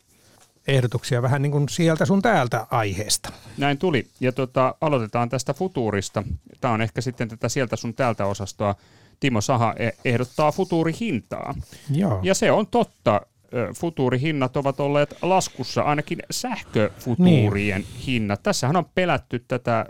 ehdotuksia 0.67 1.21
vähän 1.21 1.41
niin 1.41 1.51
kuin 1.51 1.69
sieltä 1.69 2.05
sun 2.05 2.21
täältä 2.21 2.67
aiheesta. 2.71 3.29
Näin 3.57 3.77
tuli. 3.77 4.07
Ja 4.19 4.31
tota, 4.31 4.75
aloitetaan 4.81 5.29
tästä 5.29 5.53
futuurista. 5.53 6.23
Tämä 6.61 6.73
on 6.73 6.81
ehkä 6.81 7.01
sitten 7.01 7.27
tätä 7.27 7.49
sieltä 7.49 7.75
sun 7.75 7.93
täältä 7.93 8.25
osastoa. 8.25 8.75
Timo 9.19 9.41
Saha 9.41 9.73
e- 9.77 9.89
ehdottaa 10.05 10.51
futuurihintaa. 10.51 11.55
Joo. 11.91 12.19
Ja 12.23 12.33
se 12.33 12.51
on 12.51 12.67
totta. 12.67 13.21
Futuurihinnat 13.75 14.57
ovat 14.57 14.79
olleet 14.79 15.15
laskussa, 15.21 15.81
ainakin 15.81 16.19
sähköfutuurien 16.31 17.81
niin. 17.81 18.05
hinnat. 18.07 18.43
Tässähän 18.43 18.75
on 18.75 18.85
pelätty 18.95 19.45
tätä, 19.47 19.85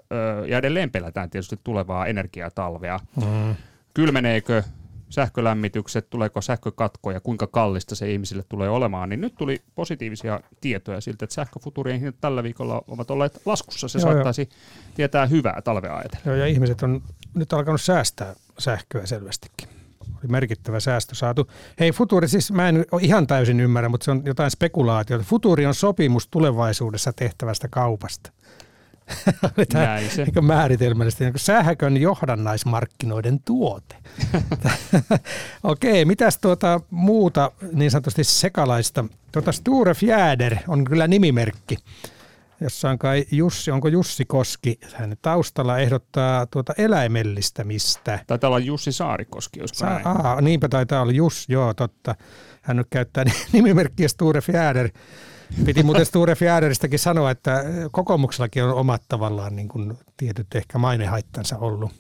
ja 0.48 0.58
edelleen 0.58 0.92
pelätään 0.92 1.30
tietysti 1.30 1.60
tulevaa 1.64 2.06
energiatalvea. 2.06 3.00
Mm. 3.16 3.56
Kylmeneekö 3.94 4.64
sähkölämmitykset, 5.14 6.10
tuleeko 6.10 6.42
sähkökatkoja, 6.42 7.20
kuinka 7.20 7.48
kallista 7.48 7.96
se 7.96 8.12
ihmisille 8.12 8.44
tulee 8.50 8.70
olemaan, 8.70 9.10
niin 9.10 9.22
nyt 9.22 9.36
tuli 9.36 9.62
positiivisia 9.76 10.40
tietoja 10.62 11.02
siltä, 11.02 11.26
että 11.26 11.34
sähköfuturien 11.34 12.00
hinnat 12.00 12.16
tällä 12.22 12.44
viikolla 12.44 12.82
ovat 12.88 13.12
olleet 13.12 13.42
laskussa. 13.46 13.88
Se 13.88 14.00
joo, 14.00 14.12
saattaisi 14.12 14.42
jo. 14.42 14.58
tietää 14.96 15.26
hyvää 15.26 15.62
talvea 15.64 15.98
ajatella. 15.98 16.24
Joo, 16.26 16.36
ja 16.36 16.48
ihmiset 16.48 16.84
on 16.84 17.02
nyt 17.34 17.54
alkanut 17.54 17.82
säästää 17.82 18.36
sähköä 18.60 19.06
selvästikin. 19.06 19.70
Oli 20.10 20.28
merkittävä 20.28 20.80
säästö 20.80 21.16
saatu. 21.16 21.48
Hei, 21.80 21.92
Futuri, 21.92 22.28
siis 22.28 22.52
mä 22.52 22.70
en 22.70 22.86
ihan 23.02 23.28
täysin 23.28 23.60
ymmärrä, 23.60 23.90
mutta 23.90 24.06
se 24.06 24.12
on 24.12 24.22
jotain 24.26 24.52
spekulaatiota. 24.52 25.24
Futuri 25.24 25.66
on 25.66 25.76
sopimus 25.76 26.28
tulevaisuudessa 26.28 27.14
tehtävästä 27.14 27.68
kaupasta. 27.68 28.32
Näin 29.74 30.10
se. 30.10 30.24
Niin 30.24 30.46
määritelmällisesti, 30.46 31.24
niin 31.24 31.34
sähkön 31.38 31.98
johdannaismarkkinoiden 31.98 33.40
tuote. 33.46 33.96
Okei, 35.64 36.06
mitäs 36.06 36.38
tuota 36.38 36.80
muuta 36.90 37.52
niin 37.74 37.92
sanotusti 37.92 38.24
sekalaista? 38.24 39.06
Tuota 39.32 39.52
Sture 39.52 39.94
Fjäder 39.94 40.56
on 40.68 40.84
kyllä 40.84 41.08
nimimerkki 41.08 41.78
jossa 42.64 42.90
on 42.90 43.00
kai 43.00 43.26
Jussi, 43.32 43.72
onko 43.72 43.88
Jussi 43.88 44.26
Koski, 44.26 44.80
hän 44.94 45.16
taustalla 45.22 45.78
ehdottaa 45.78 46.46
tuota 46.46 46.74
eläimellistämistä. 46.78 48.20
Taitaa 48.28 48.48
olla 48.48 48.60
Jussi 48.60 48.92
Saarikoski, 48.92 49.60
jos 49.60 49.70
Sa- 49.74 49.86
näin. 49.86 50.08
Aa, 50.08 50.42
niinpä 50.42 50.70
taitaa 50.70 51.02
olla 51.02 51.12
Jus, 51.12 51.46
joo 51.50 51.74
totta. 51.74 52.16
Hän 52.62 52.78
nyt 52.78 52.88
käyttää 52.90 53.24
nimimerkkiä 53.54 54.08
Sture 54.08 54.42
Fjäder. 54.42 54.90
Piti 55.66 55.84
muuten 55.84 56.06
Sture 56.06 56.36
Fjäderistäkin 56.36 57.00
sanoa, 57.00 57.32
että 57.32 57.64
kokoomuksellakin 57.92 58.64
on 58.64 58.74
omat 58.74 59.02
tavallaan 59.10 59.56
niin 59.56 59.68
kuin 59.68 59.98
tietyt 60.18 60.56
ehkä 60.56 60.78
mainehaittansa 60.78 61.58
ollut, 61.58 61.92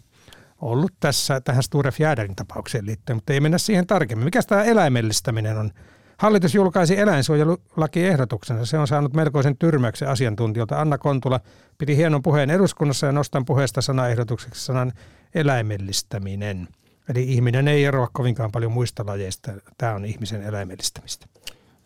ollut 0.62 0.92
tässä 1.00 1.42
tähän 1.42 1.64
Sture 1.64 1.92
Fjäderin 1.92 2.36
tapaukseen 2.36 2.86
liittyen, 2.86 3.18
mutta 3.18 3.34
ei 3.34 3.40
mennä 3.40 3.58
siihen 3.58 3.88
tarkemmin. 3.88 4.26
Mikä 4.26 4.44
tämä 4.44 4.64
eläimellistäminen 4.64 5.58
on? 5.58 5.72
Hallitus 6.18 6.56
julkaisi 6.56 7.00
eläinsuojelulakiehdotuksensa. 7.00 8.66
Se 8.66 8.78
on 8.78 8.88
saanut 8.88 9.14
melkoisen 9.14 9.58
tyrmäyksen 9.58 10.10
asiantuntijoilta. 10.10 10.82
Anna 10.82 10.98
Kontula 10.98 11.40
piti 11.78 11.98
hienon 11.98 12.24
puheen 12.24 12.50
eduskunnassa 12.50 13.06
ja 13.06 13.12
nostan 13.12 13.46
puheesta 13.46 13.82
sanaehdotukseksi 13.82 14.66
sanan 14.66 14.92
eläimellistäminen. 15.36 16.68
Eli 17.10 17.24
ihminen 17.24 17.68
ei 17.68 17.86
eroa 17.86 18.10
kovinkaan 18.14 18.52
paljon 18.52 18.72
muista 18.72 19.06
lajeista. 19.06 19.52
Tämä 19.78 19.96
on 19.96 20.06
ihmisen 20.06 20.44
eläimellistämistä. 20.44 21.26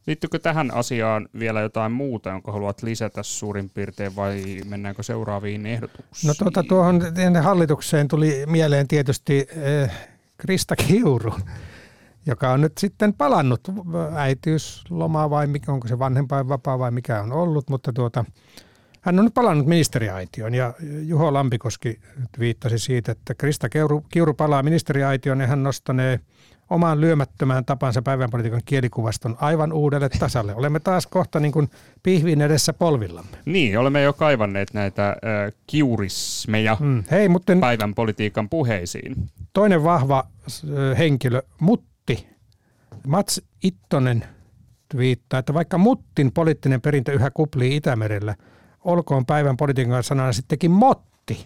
Liittyykö 0.08 0.40
tähän 0.40 0.74
asiaan 0.74 1.30
vielä 1.40 1.62
jotain 1.62 1.92
muuta, 1.92 2.30
jonka 2.30 2.52
haluat 2.52 2.84
lisätä 2.84 3.24
suurin 3.24 3.70
piirtein 3.70 4.16
vai 4.16 4.62
mennäänkö 4.66 5.04
seuraaviin 5.04 5.66
ehdotuksiin? 5.66 6.28
No 6.28 6.34
tuota, 6.40 6.64
tuohon 6.64 7.02
hallitukseen 7.42 8.08
tuli 8.08 8.44
mieleen 8.46 8.88
tietysti 8.88 9.48
eh, 9.50 9.92
Krista 10.38 10.76
Kiuru, 10.76 11.34
joka 12.26 12.52
on 12.52 12.62
nyt 12.62 12.78
sitten 12.78 13.14
palannut 13.14 13.62
äitiyslomaa 14.16 15.30
vai 15.30 15.48
mikä, 15.48 15.72
onko 15.72 15.88
se 15.88 16.00
vanhempainvapaa 16.00 16.80
vai 16.80 16.92
mikä 16.92 17.22
on 17.22 17.32
ollut, 17.32 17.70
mutta 17.70 17.94
tuota, 17.94 18.26
hän 19.08 19.20
on 19.20 19.26
nyt 19.26 19.34
palannut 19.34 19.68
ministeriaitioon 19.68 20.54
ja 20.54 20.74
Juho 21.02 21.34
Lampikoski 21.34 22.00
viittasi 22.40 22.80
siitä, 22.80 23.12
että 23.12 23.34
Krista 23.36 23.70
Kiuru, 23.70 24.06
Kiuru 24.10 24.34
palaa 24.34 24.64
ministeriaitioon 24.64 25.40
ja 25.40 25.48
hän 25.48 25.64
nostanee 25.64 26.20
omaan 26.70 27.02
lyömättömään 27.02 27.66
tapansa 27.66 28.02
päivänpolitiikan 28.02 28.62
kielikuvaston 28.66 29.36
aivan 29.40 29.74
uudelle 29.74 30.10
tasalle. 30.10 30.56
Olemme 30.56 30.80
taas 30.80 31.08
kohta 31.08 31.40
niin 31.40 31.52
kuin 31.52 31.70
pihvin 32.04 32.42
edessä 32.42 32.74
polvillamme. 32.74 33.38
Niin, 33.46 33.80
olemme 33.80 34.02
jo 34.02 34.14
kaivanneet 34.14 34.74
näitä 34.74 35.10
äh, 35.10 35.18
kiurismeja 35.68 36.78
mm. 36.80 37.04
Hei, 37.12 37.30
mutta 37.30 37.54
päivän 37.60 37.96
politiikan 37.96 38.50
puheisiin. 38.50 39.16
Toinen 39.54 39.84
vahva 39.84 40.24
äh, 40.28 40.98
henkilö, 40.98 41.42
Mutti. 41.60 42.28
Mats 43.08 43.42
Ittonen 43.64 44.24
viittaa, 44.98 45.40
että 45.40 45.54
vaikka 45.54 45.78
Muttin 45.78 46.32
poliittinen 46.32 46.82
perintö 46.82 47.14
yhä 47.14 47.32
kuplii 47.34 47.76
Itämerellä, 47.76 48.36
olkoon 48.84 49.26
päivän 49.26 49.58
politiikan 49.58 50.04
sanana 50.04 50.34
sittenkin 50.34 50.72
Motti. 50.72 51.46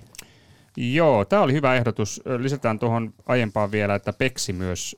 Joo, 0.78 1.26
tämä 1.26 1.42
oli 1.42 1.54
hyvä 1.54 1.76
ehdotus. 1.76 2.22
Lisätään 2.38 2.80
tuohon 2.80 3.14
aiempaan 3.26 3.72
vielä, 3.72 3.96
että 3.96 4.14
Peksi 4.14 4.54
myös 4.54 4.96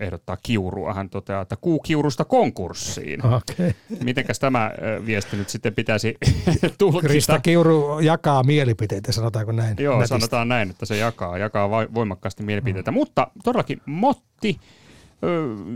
ehdottaa 0.00 0.36
kiurua. 0.42 0.94
Hän 0.94 1.10
toteaa, 1.10 1.42
että 1.42 1.56
kuu 1.56 1.80
kiurusta 1.80 2.24
konkurssiin. 2.24 3.26
Okay. 3.26 3.72
Mitenkäs 4.04 4.38
tämä 4.38 4.70
viesti 5.06 5.36
nyt 5.36 5.48
sitten 5.48 5.74
pitäisi 5.74 6.14
tulkita? 6.78 7.08
Krista 7.08 7.38
Kiuru 7.38 8.00
jakaa 8.00 8.42
mielipiteitä, 8.42 9.12
sanotaanko 9.12 9.52
näin? 9.52 9.76
Joo, 9.80 9.94
nätistä. 9.94 10.18
sanotaan 10.18 10.48
näin, 10.48 10.70
että 10.70 10.86
se 10.86 10.96
jakaa, 10.96 11.38
jakaa 11.38 11.70
voimakkaasti 11.70 12.42
mielipiteitä. 12.42 12.90
Mm. 12.90 12.94
Mutta 12.94 13.26
todellakin 13.44 13.80
Motti 13.86 14.60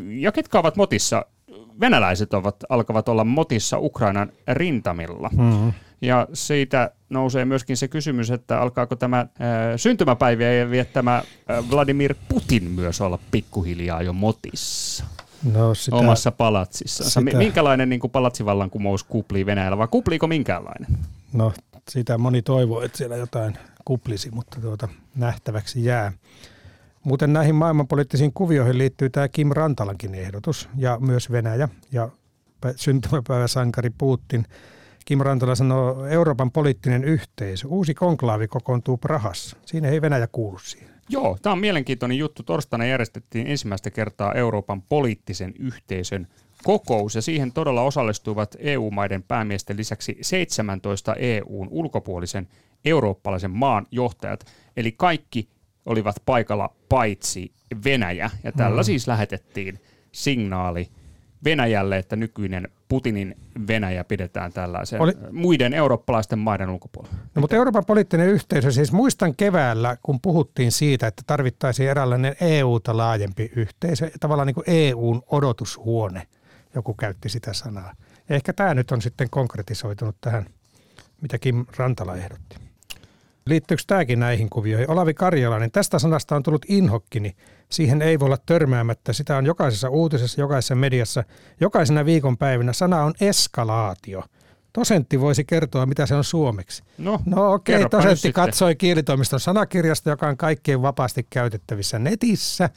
ja 0.08 0.32
ketkä 0.32 0.58
ovat 0.58 0.76
motissa? 0.76 1.24
Venäläiset 1.80 2.34
ovat, 2.34 2.56
alkavat 2.68 3.08
olla 3.08 3.24
motissa 3.24 3.78
Ukrainan 3.78 4.32
rintamilla. 4.48 5.30
Mm-hmm. 5.32 5.72
Ja 6.00 6.28
siitä 6.32 6.90
nousee 7.10 7.44
myöskin 7.44 7.76
se 7.76 7.88
kysymys, 7.88 8.30
että 8.30 8.60
alkaako 8.60 8.96
tämä 8.96 9.20
äh, 9.20 9.28
syntymäpäiviä 9.76 10.70
viettämä 10.70 11.16
äh, 11.16 11.70
Vladimir 11.70 12.14
Putin 12.28 12.70
myös 12.70 13.00
olla 13.00 13.18
pikkuhiljaa 13.30 14.02
jo 14.02 14.12
motissa. 14.12 15.04
No 15.52 15.74
sitä, 15.74 15.96
omassa 15.96 16.30
palatsissa. 16.30 17.04
Sitä. 17.04 17.38
Minkälainen 17.38 17.88
niin 17.88 18.00
kuin 18.00 18.10
palatsivallankumous 18.10 19.04
kuplii 19.04 19.46
Venäjällä, 19.46 19.78
vai 19.78 19.88
kupliiko 19.88 20.26
minkäänlainen? 20.26 20.98
No 21.32 21.52
sitä 21.90 22.18
moni 22.18 22.42
toivoo, 22.42 22.82
että 22.82 22.98
siellä 22.98 23.16
jotain 23.16 23.58
kuplisi, 23.84 24.30
mutta 24.30 24.60
tuota, 24.60 24.88
nähtäväksi 25.14 25.84
jää. 25.84 26.12
Muuten 27.04 27.32
näihin 27.32 27.54
maailmanpoliittisiin 27.54 28.32
kuvioihin 28.32 28.78
liittyy 28.78 29.10
tämä 29.10 29.28
Kim 29.28 29.48
Rantalankin 29.50 30.14
ehdotus 30.14 30.68
ja 30.76 30.98
myös 31.00 31.30
Venäjä 31.30 31.68
ja 31.92 32.08
syntymäpäiväsankari 32.76 33.90
Putin. 33.98 34.46
Kim 35.10 35.20
Rantala 35.20 35.54
sanoo, 35.54 36.06
Euroopan 36.06 36.50
poliittinen 36.50 37.04
yhteisö, 37.04 37.68
uusi 37.68 37.94
konklaavi 37.94 38.48
kokoontuu 38.48 38.96
Prahassa. 38.96 39.56
Siinä 39.66 39.88
ei 39.88 40.02
Venäjä 40.02 40.26
kuulu 40.26 40.58
siihen. 40.58 40.90
Joo, 41.08 41.38
tämä 41.42 41.52
on 41.52 41.58
mielenkiintoinen 41.58 42.18
juttu. 42.18 42.42
Torstaina 42.42 42.86
järjestettiin 42.86 43.46
ensimmäistä 43.46 43.90
kertaa 43.90 44.34
Euroopan 44.34 44.82
poliittisen 44.82 45.54
yhteisön 45.58 46.26
kokous 46.64 47.14
ja 47.14 47.22
siihen 47.22 47.52
todella 47.52 47.82
osallistuivat 47.82 48.56
EU-maiden 48.58 49.22
päämiesten 49.22 49.76
lisäksi 49.76 50.18
17 50.20 51.14
EUn 51.14 51.68
ulkopuolisen 51.70 52.48
eurooppalaisen 52.84 53.50
maan 53.50 53.86
johtajat. 53.90 54.46
Eli 54.76 54.92
kaikki 54.92 55.48
olivat 55.86 56.16
paikalla 56.26 56.74
paitsi 56.88 57.52
Venäjä. 57.84 58.30
Ja 58.44 58.52
tällä 58.52 58.80
mm. 58.80 58.84
siis 58.84 59.06
lähetettiin 59.06 59.80
signaali 60.12 60.88
Venäjälle, 61.44 61.98
että 61.98 62.16
nykyinen 62.16 62.68
Putinin 62.88 63.36
Venäjä 63.66 64.04
pidetään 64.04 64.52
tällaisen 64.52 65.00
Oli... 65.00 65.12
muiden 65.32 65.74
eurooppalaisten 65.74 66.38
maiden 66.38 66.70
ulkopuolella. 66.70 67.16
No, 67.34 67.40
mutta 67.40 67.56
Euroopan 67.56 67.84
poliittinen 67.84 68.28
yhteisö, 68.28 68.70
siis 68.70 68.92
muistan 68.92 69.36
keväällä, 69.36 69.96
kun 70.02 70.20
puhuttiin 70.20 70.72
siitä, 70.72 71.06
että 71.06 71.22
tarvittaisiin 71.26 71.90
eräänlainen 71.90 72.36
EU-ta 72.40 72.96
laajempi 72.96 73.52
yhteisö, 73.56 74.10
tavallaan 74.20 74.46
niin 74.46 74.54
kuin 74.54 74.64
EUn 74.66 75.22
odotushuone, 75.26 76.26
joku 76.74 76.94
käytti 76.94 77.28
sitä 77.28 77.52
sanaa. 77.52 77.94
Ja 78.28 78.36
ehkä 78.36 78.52
tämä 78.52 78.74
nyt 78.74 78.90
on 78.90 79.02
sitten 79.02 79.30
konkretisoitunut 79.30 80.16
tähän, 80.20 80.46
mitä 81.20 81.38
Kim 81.38 81.66
Rantala 81.76 82.16
ehdotti. 82.16 82.69
Liittyykö 83.46 83.82
tämäkin 83.86 84.20
näihin 84.20 84.50
kuvioihin? 84.50 84.90
Olavi 84.90 85.14
Karjalainen, 85.14 85.70
tästä 85.70 85.98
sanasta 85.98 86.36
on 86.36 86.42
tullut 86.42 86.66
inhokkini. 86.68 87.36
Siihen 87.68 88.02
ei 88.02 88.20
voi 88.20 88.26
olla 88.26 88.38
törmäämättä. 88.46 89.12
Sitä 89.12 89.36
on 89.36 89.46
jokaisessa 89.46 89.88
uutisessa, 89.88 90.40
jokaisessa 90.40 90.74
mediassa, 90.74 91.24
jokaisena 91.60 92.04
viikonpäivänä. 92.04 92.72
Sana 92.72 93.04
on 93.04 93.14
eskalaatio. 93.20 94.24
Dosentti 94.78 95.20
voisi 95.20 95.44
kertoa, 95.44 95.86
mitä 95.86 96.06
se 96.06 96.14
on 96.14 96.24
suomeksi. 96.24 96.82
No, 96.98 97.20
no 97.26 97.52
okei, 97.52 97.84
okay, 97.84 98.00
dosentti 98.00 98.32
katsoi 98.32 98.76
kielitoimiston 98.76 99.40
sanakirjasta, 99.40 100.10
joka 100.10 100.28
on 100.28 100.36
kaikkein 100.36 100.82
vapaasti 100.82 101.26
käytettävissä 101.30 101.98
netissä. 101.98 102.70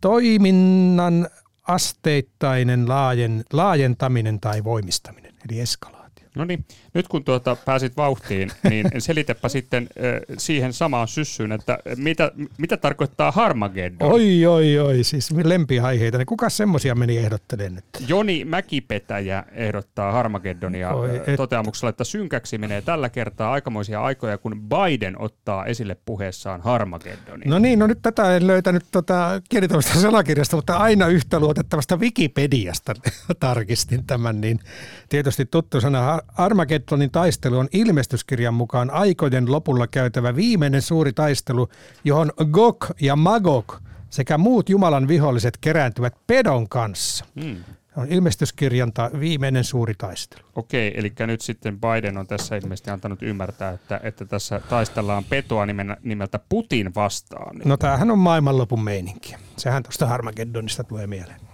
Toiminnan 0.00 1.28
asteittainen 1.68 2.88
laajen, 2.88 3.44
laajentaminen 3.52 4.40
tai 4.40 4.64
voimistaminen, 4.64 5.34
eli 5.48 5.60
eskalaatio. 5.60 6.28
No 6.34 6.44
niin, 6.44 6.64
nyt 6.98 7.08
kun 7.08 7.24
tuota 7.24 7.56
pääsit 7.56 7.96
vauhtiin, 7.96 8.50
niin 8.68 8.86
selitäpä 8.98 9.48
sitten 9.48 9.88
siihen 10.38 10.72
samaan 10.72 11.08
syssyyn, 11.08 11.52
että 11.52 11.78
mitä, 11.96 12.32
mitä 12.58 12.76
tarkoittaa 12.76 13.32
Harmageddon? 13.32 14.12
Oi, 14.12 14.46
oi, 14.46 14.78
oi, 14.78 15.04
siis 15.04 15.30
lempiaiheita. 15.30 16.18
Niin 16.18 16.26
kuka 16.26 16.48
semmoisia 16.48 16.94
meni 16.94 17.18
ehdottelemaan 17.18 17.74
nyt? 17.74 17.84
Joni 18.08 18.44
Mäkipetäjä 18.44 19.44
ehdottaa 19.52 20.12
Harmageddonia 20.12 20.90
oi, 20.90 21.16
et... 21.26 21.36
toteamuksella, 21.36 21.90
että 21.90 22.04
synkäksi 22.04 22.58
menee 22.58 22.82
tällä 22.82 23.08
kertaa 23.08 23.52
aikamoisia 23.52 24.02
aikoja, 24.02 24.38
kun 24.38 24.62
Biden 24.68 25.20
ottaa 25.20 25.66
esille 25.66 25.96
puheessaan 26.04 26.60
Harmageddonia. 26.60 27.50
No 27.50 27.58
niin, 27.58 27.78
no 27.78 27.86
nyt 27.86 27.98
tätä 28.02 28.36
en 28.36 28.46
löytänyt 28.46 28.84
tota 28.92 29.42
kielitoimista 29.48 29.98
sanakirjasta, 29.98 30.56
mutta 30.56 30.76
aina 30.76 31.06
yhtä 31.06 31.40
luotettavasta 31.40 31.96
Wikipediasta 31.96 32.94
tarkistin 33.40 34.06
tämän, 34.06 34.40
niin 34.40 34.58
tietysti 35.08 35.44
tuttu 35.46 35.80
sana 35.80 36.20
Armageddonin 36.88 37.10
taistelu 37.10 37.58
on 37.58 37.68
ilmestyskirjan 37.72 38.54
mukaan 38.54 38.90
aikojen 38.90 39.52
lopulla 39.52 39.86
käytävä 39.86 40.36
viimeinen 40.36 40.82
suuri 40.82 41.12
taistelu, 41.12 41.68
johon 42.04 42.32
Gog 42.50 42.84
ja 43.00 43.16
Magog 43.16 43.72
sekä 44.10 44.38
muut 44.38 44.68
Jumalan 44.68 45.08
viholliset 45.08 45.58
kerääntyvät 45.60 46.14
pedon 46.26 46.68
kanssa. 46.68 47.24
Hmm. 47.42 47.56
On 47.96 48.06
ilmestyskirjan 48.08 48.92
ta- 48.92 49.10
viimeinen 49.20 49.64
suuri 49.64 49.94
taistelu. 49.98 50.42
Okei, 50.54 50.92
eli 50.98 51.12
nyt 51.26 51.40
sitten 51.40 51.78
Biden 51.80 52.16
on 52.16 52.26
tässä 52.26 52.56
ilmeisesti 52.56 52.90
antanut 52.90 53.22
ymmärtää, 53.22 53.70
että, 53.70 54.00
että 54.02 54.24
tässä 54.24 54.60
taistellaan 54.68 55.24
petoa 55.24 55.66
nimeltä 56.02 56.40
Putin 56.48 56.94
vastaan. 56.94 57.56
No 57.64 57.76
tämähän 57.76 58.10
on 58.10 58.18
maailmanlopun 58.18 58.84
meininki. 58.84 59.34
Sehän 59.56 59.82
tuosta 59.82 60.06
Armageddonista 60.06 60.84
tulee 60.84 61.06
mieleen. 61.06 61.47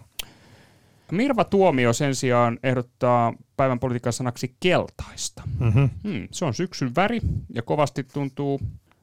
Mirva 1.12 1.44
Tuomio 1.44 1.92
sen 1.92 2.14
sijaan 2.14 2.58
ehdottaa 2.62 3.32
päivän 3.56 3.78
politiikan 3.78 4.12
sanaksi 4.12 4.56
keltaista. 4.60 5.42
Mm-hmm. 5.60 5.90
Hmm, 6.04 6.28
se 6.30 6.44
on 6.44 6.54
syksyn 6.54 6.94
väri 6.94 7.20
ja 7.54 7.62
kovasti 7.62 8.04
tuntuu 8.04 8.60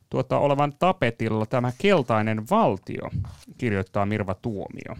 tuota, 0.09 0.37
olevan 0.37 0.73
tapetilla 0.79 1.45
tämä 1.45 1.71
keltainen 1.77 2.49
valtio, 2.49 3.09
kirjoittaa 3.57 4.05
Mirva 4.05 4.33
Tuomio. 4.33 4.95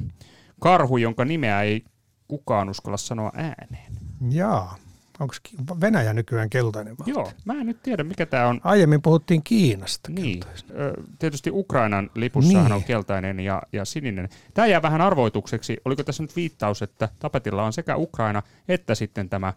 Karhu, 0.59 0.97
jonka 0.97 1.25
nimeä 1.25 1.61
ei 1.61 1.85
kukaan 2.27 2.69
uskalla 2.69 2.97
sanoa 2.97 3.31
ääneen. 3.35 3.93
Jaa. 4.29 4.77
Onko 5.21 5.33
Venäjä 5.81 6.13
nykyään 6.13 6.49
keltainen 6.49 6.95
valtio? 6.99 7.13
Joo, 7.15 7.31
mä 7.45 7.53
en 7.53 7.65
nyt 7.65 7.83
tiedä 7.83 8.03
mikä 8.03 8.25
tämä 8.25 8.47
on. 8.47 8.61
Aiemmin 8.63 9.01
puhuttiin 9.01 9.43
Kiinasta. 9.43 10.11
Niin, 10.11 10.43
tietysti 11.19 11.49
Ukrainan 11.53 12.09
lipussahan 12.15 12.63
Niin. 12.63 12.73
on 12.73 12.83
keltainen 12.83 13.39
ja, 13.39 13.61
ja 13.73 13.85
sininen. 13.85 14.29
Tämä 14.53 14.67
jää 14.67 14.81
vähän 14.81 15.01
arvoitukseksi. 15.01 15.77
Oliko 15.85 16.03
tässä 16.03 16.23
nyt 16.23 16.35
viittaus, 16.35 16.81
että 16.81 17.09
tapetilla 17.19 17.63
on 17.63 17.73
sekä 17.73 17.95
Ukraina 17.97 18.43
että 18.67 18.95
sitten 18.95 19.29
tämä 19.29 19.53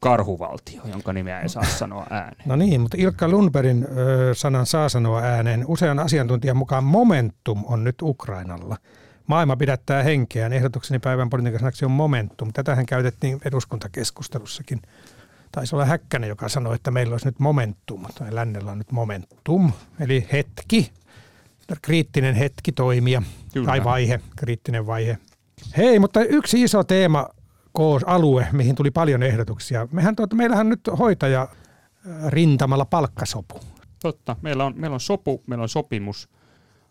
karhuvaltio, 0.00 0.82
jonka 0.92 1.12
nimeä 1.12 1.40
ei 1.40 1.48
saa 1.48 1.64
sanoa 1.64 2.06
ääneen. 2.10 2.42
No 2.46 2.56
niin, 2.56 2.80
mutta 2.80 2.96
Ilkka 3.00 3.28
Lundbergin 3.28 3.86
ö, 3.96 4.34
sanan 4.34 4.66
saa 4.66 4.88
sanoa 4.88 5.20
ääneen. 5.20 5.64
Usean 5.66 5.98
asiantuntijan 5.98 6.56
mukaan 6.56 6.84
momentum 6.84 7.64
on 7.66 7.84
nyt 7.84 8.02
Ukrainalla. 8.02 8.76
Maailma 9.30 9.56
pidättää 9.56 10.02
henkeään. 10.02 10.52
Ehdotukseni 10.52 10.98
päivän 10.98 11.30
politiikan 11.30 11.60
sanaksi 11.60 11.84
on 11.84 11.90
momentum. 11.90 12.52
Tätähän 12.52 12.86
käytettiin 12.86 13.40
eduskuntakeskustelussakin. 13.44 14.82
Taisi 15.52 15.76
olla 15.76 15.84
Häkkänen, 15.84 16.28
joka 16.28 16.48
sanoi, 16.48 16.74
että 16.74 16.90
meillä 16.90 17.14
olisi 17.14 17.26
nyt 17.26 17.38
momentum, 17.38 18.06
tai 18.18 18.34
lännellä 18.34 18.72
on 18.72 18.78
nyt 18.78 18.92
momentum, 18.92 19.72
eli 20.00 20.28
hetki, 20.32 20.92
kriittinen 21.82 22.34
hetki 22.34 22.72
toimia, 22.72 23.22
Kyllä. 23.52 23.66
tai 23.66 23.84
vaihe, 23.84 24.20
kriittinen 24.36 24.86
vaihe. 24.86 25.18
Hei, 25.76 25.98
mutta 25.98 26.20
yksi 26.20 26.62
iso 26.62 26.84
teema, 26.84 27.26
koos, 27.72 28.04
alue, 28.04 28.46
mihin 28.52 28.74
tuli 28.74 28.90
paljon 28.90 29.22
ehdotuksia. 29.22 29.88
Mehän 29.92 30.16
tuota, 30.16 30.36
meillähän 30.36 30.68
nyt 30.68 30.80
hoitaja 30.98 31.42
äh, 31.42 32.28
rintamalla 32.28 32.84
palkkasopu. 32.84 33.60
Totta, 34.02 34.36
meillä 34.42 34.64
on, 34.64 34.74
meillä 34.76 34.94
on 34.94 35.00
sopu, 35.00 35.42
meillä 35.46 35.62
on 35.62 35.68
sopimus. 35.68 36.28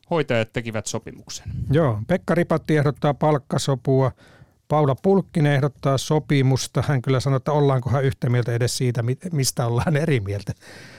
Hoitajat 0.10 0.54
tekivät 0.54 0.86
sopimuksen. 0.86 1.48
Joo, 1.72 2.00
Pekka 2.08 2.36
Ripatti 2.36 2.78
ehdottaa 2.78 3.14
palkkasopua. 3.14 4.12
Paula 4.68 4.96
Pulkkinen 4.96 5.54
ehdottaa 5.54 5.98
sopimusta. 5.98 6.84
Hän 6.88 7.02
kyllä 7.02 7.20
sanoi, 7.20 7.38
että 7.38 7.52
ollaankohan 7.52 8.04
yhtä 8.04 8.30
mieltä 8.30 8.52
edes 8.54 8.78
siitä, 8.78 9.04
mi- 9.04 9.18
mistä 9.32 9.66
ollaan 9.66 9.96
eri 9.98 10.20
mieltä. 10.20 10.54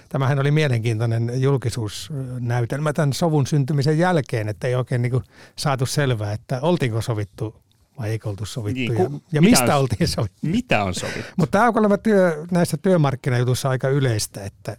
Tämähän 0.08 0.38
oli 0.38 0.50
mielenkiintoinen 0.50 1.32
julkisuusnäytelmä 1.42 2.92
tämän 2.92 3.12
sovun 3.12 3.46
syntymisen 3.46 3.98
jälkeen, 3.98 4.48
että 4.48 4.66
ei 4.68 4.74
oikein 4.74 5.02
niin 5.02 5.22
saatu 5.56 5.86
selvää, 5.86 6.32
että 6.32 6.60
oltiinko 6.60 7.00
sovittu 7.00 7.54
vai 7.98 8.10
eikö 8.10 8.28
oltu 8.28 8.46
sovittu 8.46 8.78
Niin, 8.80 8.92
ja, 9.02 9.08
ku- 9.08 9.22
ja 9.32 9.42
mistä 9.42 9.74
on- 9.76 9.80
oltiin 9.80 10.08
sovittu. 10.08 10.38
Mitä 10.42 10.84
on 10.84 10.94
sovittu? 10.94 11.32
Mutta 11.36 11.58
tämä 11.58 11.66
on 11.66 11.98
työ, 12.02 12.44
näissä 12.50 12.76
työmarkkinajutuissa 12.76 13.68
aika 13.68 13.88
yleistä, 13.88 14.44
että 14.44 14.76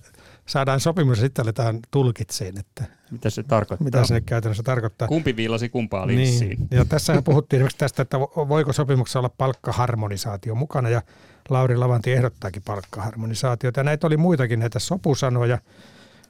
saadaan 0.52 0.80
sopimus 0.80 1.18
ja 1.18 1.22
sitten 1.22 1.44
aletaan 1.46 1.80
tulkitseen, 1.92 2.58
että 2.58 2.84
Mitä 3.12 3.30
se 3.30 3.44
tarkoittaa? 3.44 3.86
mitä 3.86 4.06
se 4.06 4.22
käytännössä 4.22 4.64
tarkoittaa. 4.64 5.08
Kumpi 5.08 5.36
viilasi 5.36 5.70
kumpaa 5.70 6.08
linssiin? 6.08 6.58
Niin. 6.60 6.68
Ja 6.72 6.86
tässä 6.86 7.22
puhuttiin 7.22 7.58
esimerkiksi 7.58 7.78
tästä, 7.78 8.02
että 8.02 8.18
vo- 8.18 8.48
voiko 8.50 8.74
sopimuksessa 8.74 9.20
olla 9.20 9.30
palkkaharmonisaatio 9.38 10.56
mukana 10.56 10.90
ja 10.90 11.02
Lauri 11.50 11.78
Lavanti 11.78 12.12
ehdottaakin 12.12 12.62
palkkaharmonisaatiota. 12.66 13.80
Ja 13.80 13.84
näitä 13.84 14.08
oli 14.08 14.18
muitakin 14.18 14.60
näitä 14.60 14.80
sopusanoja. 14.80 15.58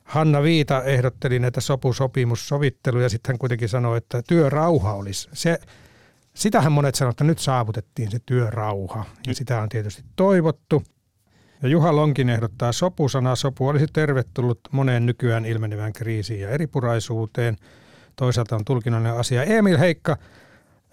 Hanna 0.04 0.44
Viita 0.44 0.84
ehdotteli 0.84 1.40
näitä 1.40 1.62
sopusopimussovitteluja 1.62 3.06
ja 3.06 3.10
sitten 3.10 3.34
hän 3.34 3.40
kuitenkin 3.40 3.70
sanoi, 3.70 3.98
että 3.98 4.22
työrauha 4.28 4.94
olisi. 4.94 5.30
Se, 5.34 5.60
sitähän 6.34 6.72
monet 6.72 6.96
sanoivat, 6.96 7.14
että 7.14 7.24
nyt 7.24 7.40
saavutettiin 7.40 8.12
se 8.12 8.20
työrauha 8.26 9.06
ja 9.28 9.36
sitä 9.36 9.62
on 9.62 9.70
tietysti 9.70 10.04
toivottu. 10.16 10.84
Ja 11.62 11.70
Juha 11.70 11.96
Lonkin 11.96 12.30
ehdottaa 12.30 12.72
sopusanaa. 12.72 13.36
Sopu 13.36 13.68
olisi 13.68 13.86
tervetullut 13.94 14.60
moneen 14.72 15.06
nykyään 15.06 15.46
ilmenevään 15.46 15.94
kriisiin 15.94 16.40
ja 16.40 16.50
eripuraisuuteen. 16.50 17.58
Toisaalta 18.16 18.56
on 18.56 18.66
tulkinnallinen 18.66 19.18
asia. 19.18 19.44
Emil 19.44 19.78
Heikka, 19.78 20.18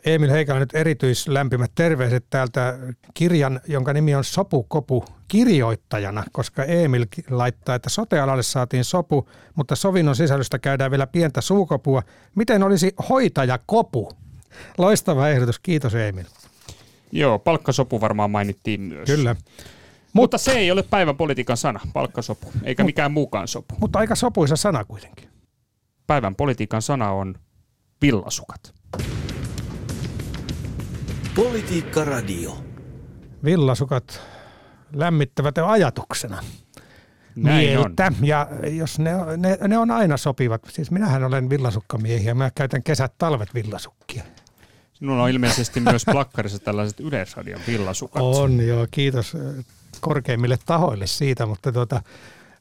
Emil 0.07 0.31
Heikalla 0.31 0.61
nyt 0.61 0.75
erityislämpimät 0.75 1.71
terveiset 1.75 2.25
täältä 2.31 2.79
kirjan, 3.15 3.61
jonka 3.67 3.93
nimi 3.93 4.15
on 4.15 4.25
Sopukopu 4.25 5.05
kirjoittajana, 5.29 6.25
koska 6.33 6.65
Emil 6.65 7.07
laittaa, 7.31 7.75
että 7.75 7.89
sotealalle 7.89 8.43
saatiin 8.43 8.85
sopu, 8.85 9.29
mutta 9.55 9.77
sovinnon 9.77 10.17
sisällöstä 10.17 10.59
käydään 10.59 10.91
vielä 10.91 11.07
pientä 11.07 11.41
suukopua. 11.41 12.03
Miten 12.35 12.63
olisi 12.63 12.95
hoitajakopu? 13.09 14.13
Loistava 14.79 15.29
ehdotus, 15.29 15.59
kiitos 15.59 15.95
Emil. 15.95 16.25
Joo, 17.13 17.39
palkkasopu 17.39 18.01
varmaan 18.01 18.31
mainittiin 18.31 18.81
myös. 18.81 19.07
Kyllä. 19.07 19.37
Mutta 20.13 20.39
se 20.39 20.53
ei 20.53 20.71
ole 20.71 20.83
päivän 20.83 21.17
politiikan 21.17 21.57
sana, 21.57 21.81
palkkasopu, 21.93 22.53
eikä 22.65 22.85
mikään 22.85 23.13
muukaan 23.13 23.49
sopu. 23.49 23.75
Mutta 23.81 23.99
aika 23.99 24.15
sopuisa 24.15 24.57
sana 24.57 24.85
kuitenkin. 24.85 25.29
Päivän 26.07 26.35
politiikan 26.35 26.83
sana 26.83 27.11
on 27.11 27.35
villasukat. 28.03 28.75
Politiikka 31.35 32.05
Radio. 32.05 32.59
Villasukat 33.45 34.21
lämmittävät 34.93 35.57
jo 35.57 35.67
ajatuksena. 35.67 36.43
Näin 37.37 37.79
on. 37.79 37.95
Ja 38.23 38.49
jos 38.71 38.99
ne, 38.99 39.11
ne, 39.37 39.59
ne, 39.69 39.79
on 39.79 39.91
aina 39.91 40.17
sopivat. 40.17 40.63
Siis 40.69 40.91
minähän 40.91 41.25
olen 41.25 41.51
villasukkamiehä. 41.51 42.35
Mä 42.35 42.51
käytän 42.55 42.83
kesät, 42.83 43.15
talvet 43.19 43.55
villasukkia. 43.55 44.25
Sinulla 44.93 45.23
on 45.23 45.31
ilmeisesti 45.31 45.81
myös 45.81 46.05
plakkarissa 46.05 46.59
tällaiset 46.59 47.01
yleisradion 47.01 47.61
villasukat. 47.67 48.23
On 48.23 48.67
joo, 48.67 48.87
kiitos 48.91 49.37
korkeimmille 50.01 50.59
tahoille 50.67 51.07
siitä, 51.07 51.47
mutta 51.47 51.73
tuota, 51.73 52.03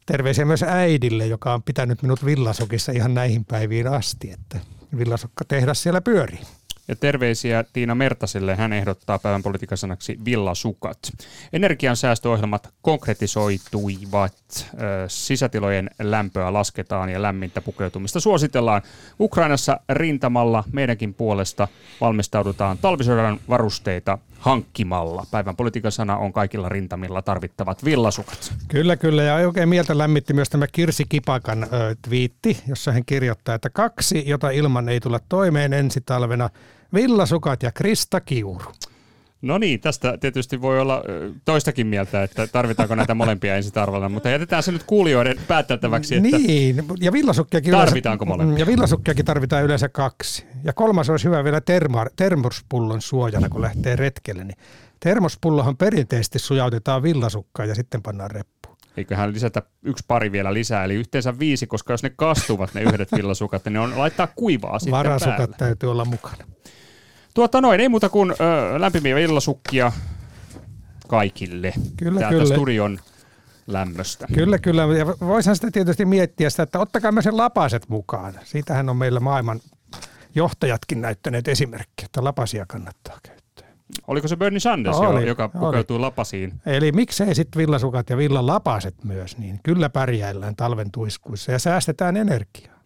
terveisiä 0.06 0.46
myös 0.46 0.64
äidille, 0.64 1.26
joka 1.26 1.54
on 1.54 1.64
pitänyt 1.64 2.02
minut 2.02 2.26
villasukissa 2.26 2.92
ihan 2.92 3.14
näihin 3.14 3.46
päiviin 3.46 3.88
asti, 3.88 4.32
että 4.32 4.60
villasukka 4.98 5.46
tehdas 5.46 5.84
siellä 5.84 6.02
pyörii. 6.02 6.40
Ja 6.88 6.96
terveisiä 6.96 7.64
Tiina 7.74 7.96
Mertaselle. 7.96 8.56
Hän 8.56 8.74
ehdottaa 8.74 9.20
päivän 9.20 9.44
politiikan 9.44 9.78
sanaksi 9.78 10.20
villasukat. 10.26 10.98
Energiansäästöohjelmat 11.54 12.70
konkretisoituivat. 12.82 14.68
Sisätilojen 15.08 15.90
lämpöä 16.00 16.54
lasketaan 16.54 17.10
ja 17.10 17.22
lämmintä 17.22 17.62
pukeutumista 17.62 18.20
suositellaan. 18.20 18.82
Ukrainassa 19.20 19.80
rintamalla 19.90 20.64
meidänkin 20.72 21.14
puolesta 21.14 21.68
valmistaudutaan 22.02 22.78
talvisodan 22.78 23.40
varusteita 23.50 24.18
hankkimalla. 24.40 25.26
Päivän 25.32 25.56
politiikan 25.56 25.92
sana 25.92 26.18
on 26.18 26.34
kaikilla 26.34 26.70
rintamilla 26.70 27.22
tarvittavat 27.22 27.86
villasukat. 27.86 28.54
Kyllä, 28.68 28.96
kyllä. 28.98 29.24
Ja 29.24 29.36
oikein 29.36 29.70
mieltä 29.70 29.98
lämmitti 29.98 30.34
myös 30.34 30.50
tämä 30.50 30.68
Kirsi 30.68 31.04
Kipakan 31.10 31.64
ö, 31.64 31.68
twiitti, 32.02 32.58
jossa 32.68 32.92
hän 32.92 33.06
kirjoittaa, 33.06 33.56
että 33.56 33.70
kaksi, 33.70 34.24
jota 34.30 34.50
ilman 34.50 34.90
ei 34.90 35.00
tulla 35.00 35.20
toimeen 35.30 35.74
ensi 35.74 36.02
talvena, 36.02 36.50
villasukat 36.94 37.64
ja 37.64 37.72
Krista 37.72 38.22
Kiuru. 38.22 38.72
No 39.42 39.58
niin, 39.58 39.80
tästä 39.80 40.18
tietysti 40.18 40.62
voi 40.62 40.80
olla 40.80 41.04
toistakin 41.46 41.88
mieltä, 41.88 42.24
että 42.24 42.48
tarvitaanko 42.48 42.96
näitä 42.96 43.14
molempia 43.14 43.56
ensi 43.56 43.72
tarvalla, 43.72 44.10
mutta 44.10 44.30
jätetään 44.30 44.64
se 44.64 44.72
nyt 44.72 44.84
kuulijoiden 44.84 45.38
pääteltäväksi, 45.48 46.16
että 46.16 46.38
Niin, 46.38 46.84
ja 47.00 47.12
villasukkiakin 47.12 47.72
Tarvitaanko 47.72 48.26
yleensä, 48.26 48.44
molempia? 48.44 48.62
Ja 48.64 48.68
villasukkiakin 48.68 49.26
tarvitaan 49.26 49.64
yleensä 49.64 49.90
kaksi. 49.90 50.46
Ja 50.64 50.74
kolmas 50.74 51.10
olisi 51.10 51.26
hyvä 51.26 51.44
vielä 51.44 51.62
termar, 51.62 52.10
termospullon 52.16 53.02
suojana, 53.02 53.50
kun 53.50 53.62
lähtee 53.62 53.96
retkelle. 53.96 54.44
Niin 54.44 54.58
termospullohan 55.00 55.78
perinteisesti 55.78 56.40
sujautetaan 56.40 57.04
villasukkaan 57.04 57.70
ja 57.70 57.76
sitten 57.76 58.02
pannaan 58.04 58.32
reppuun. 58.32 58.78
eiköhän 58.98 59.34
lisätä 59.34 59.62
yksi 59.84 60.06
pari 60.08 60.32
vielä 60.32 60.54
lisää, 60.54 60.84
eli 60.84 60.94
yhteensä 60.96 61.40
viisi, 61.40 61.68
koska 61.68 61.94
jos 61.94 62.04
ne 62.04 62.12
kastuvat 62.16 62.74
ne 62.74 62.82
yhdet 62.82 63.12
villasukat, 63.18 63.66
niin 63.66 63.74
ne 63.74 63.80
on 63.80 64.00
laittaa 64.00 64.28
kuivaa 64.36 64.80
sitten 64.80 64.92
Varasukat 64.92 65.38
päälle. 65.38 65.56
täytyy 65.58 65.92
olla 65.92 66.06
mukana. 66.06 66.44
Tuota 67.38 67.62
noin, 67.62 67.80
ei 67.80 67.90
muuta 67.90 68.10
kuin 68.10 68.32
ö, 68.32 68.36
lämpimiä 68.80 69.16
villasukkia 69.16 69.92
kaikille 71.08 71.74
Kyllä, 71.98 72.20
täältä 72.20 72.38
kyllä. 72.38 72.56
studion 72.56 73.00
lämmöstä. 73.68 74.28
Kyllä, 74.34 74.60
kyllä. 74.60 74.82
Ja 74.82 75.08
voisihan 75.08 75.56
sitä 75.56 75.72
tietysti 75.72 76.06
miettiä 76.06 76.50
sitä, 76.50 76.64
että 76.64 76.80
ottakaa 76.80 77.12
myös 77.12 77.26
lapaset 77.32 77.90
mukaan. 77.90 78.34
Siitähän 78.44 78.90
on 78.90 78.98
meillä 78.98 79.20
maailman 79.20 79.60
johtajatkin 80.36 81.02
näyttäneet 81.02 81.48
esimerkkiä, 81.48 82.06
että 82.06 82.24
lapasia 82.24 82.66
kannattaa 82.68 83.20
käyttää. 83.24 83.68
Oliko 84.08 84.28
se 84.28 84.36
Bernie 84.36 84.60
Sanders, 84.60 84.98
Oli, 84.98 85.22
jo, 85.22 85.28
joka 85.28 85.44
oli. 85.54 85.60
pukeutui 85.60 86.00
lapasiin? 86.00 86.54
Eli 86.66 86.92
miksei 86.92 87.36
sitten 87.36 87.60
villasukat 87.60 88.10
ja 88.10 88.18
villalapaset 88.18 89.04
myös, 89.04 89.38
niin 89.38 89.60
kyllä 89.64 89.90
pärjäillään 89.90 90.56
talven 90.56 90.92
tuiskuissa 90.92 91.52
ja 91.52 91.60
säästetään 91.60 92.18
energiaa. 92.18 92.80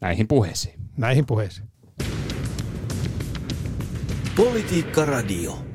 Näihin 0.00 0.28
puheisiin. 0.28 0.80
Näihin 0.96 1.26
puheisiin. 1.26 1.68
Politiikka 4.36 5.08
Radio. 5.08 5.65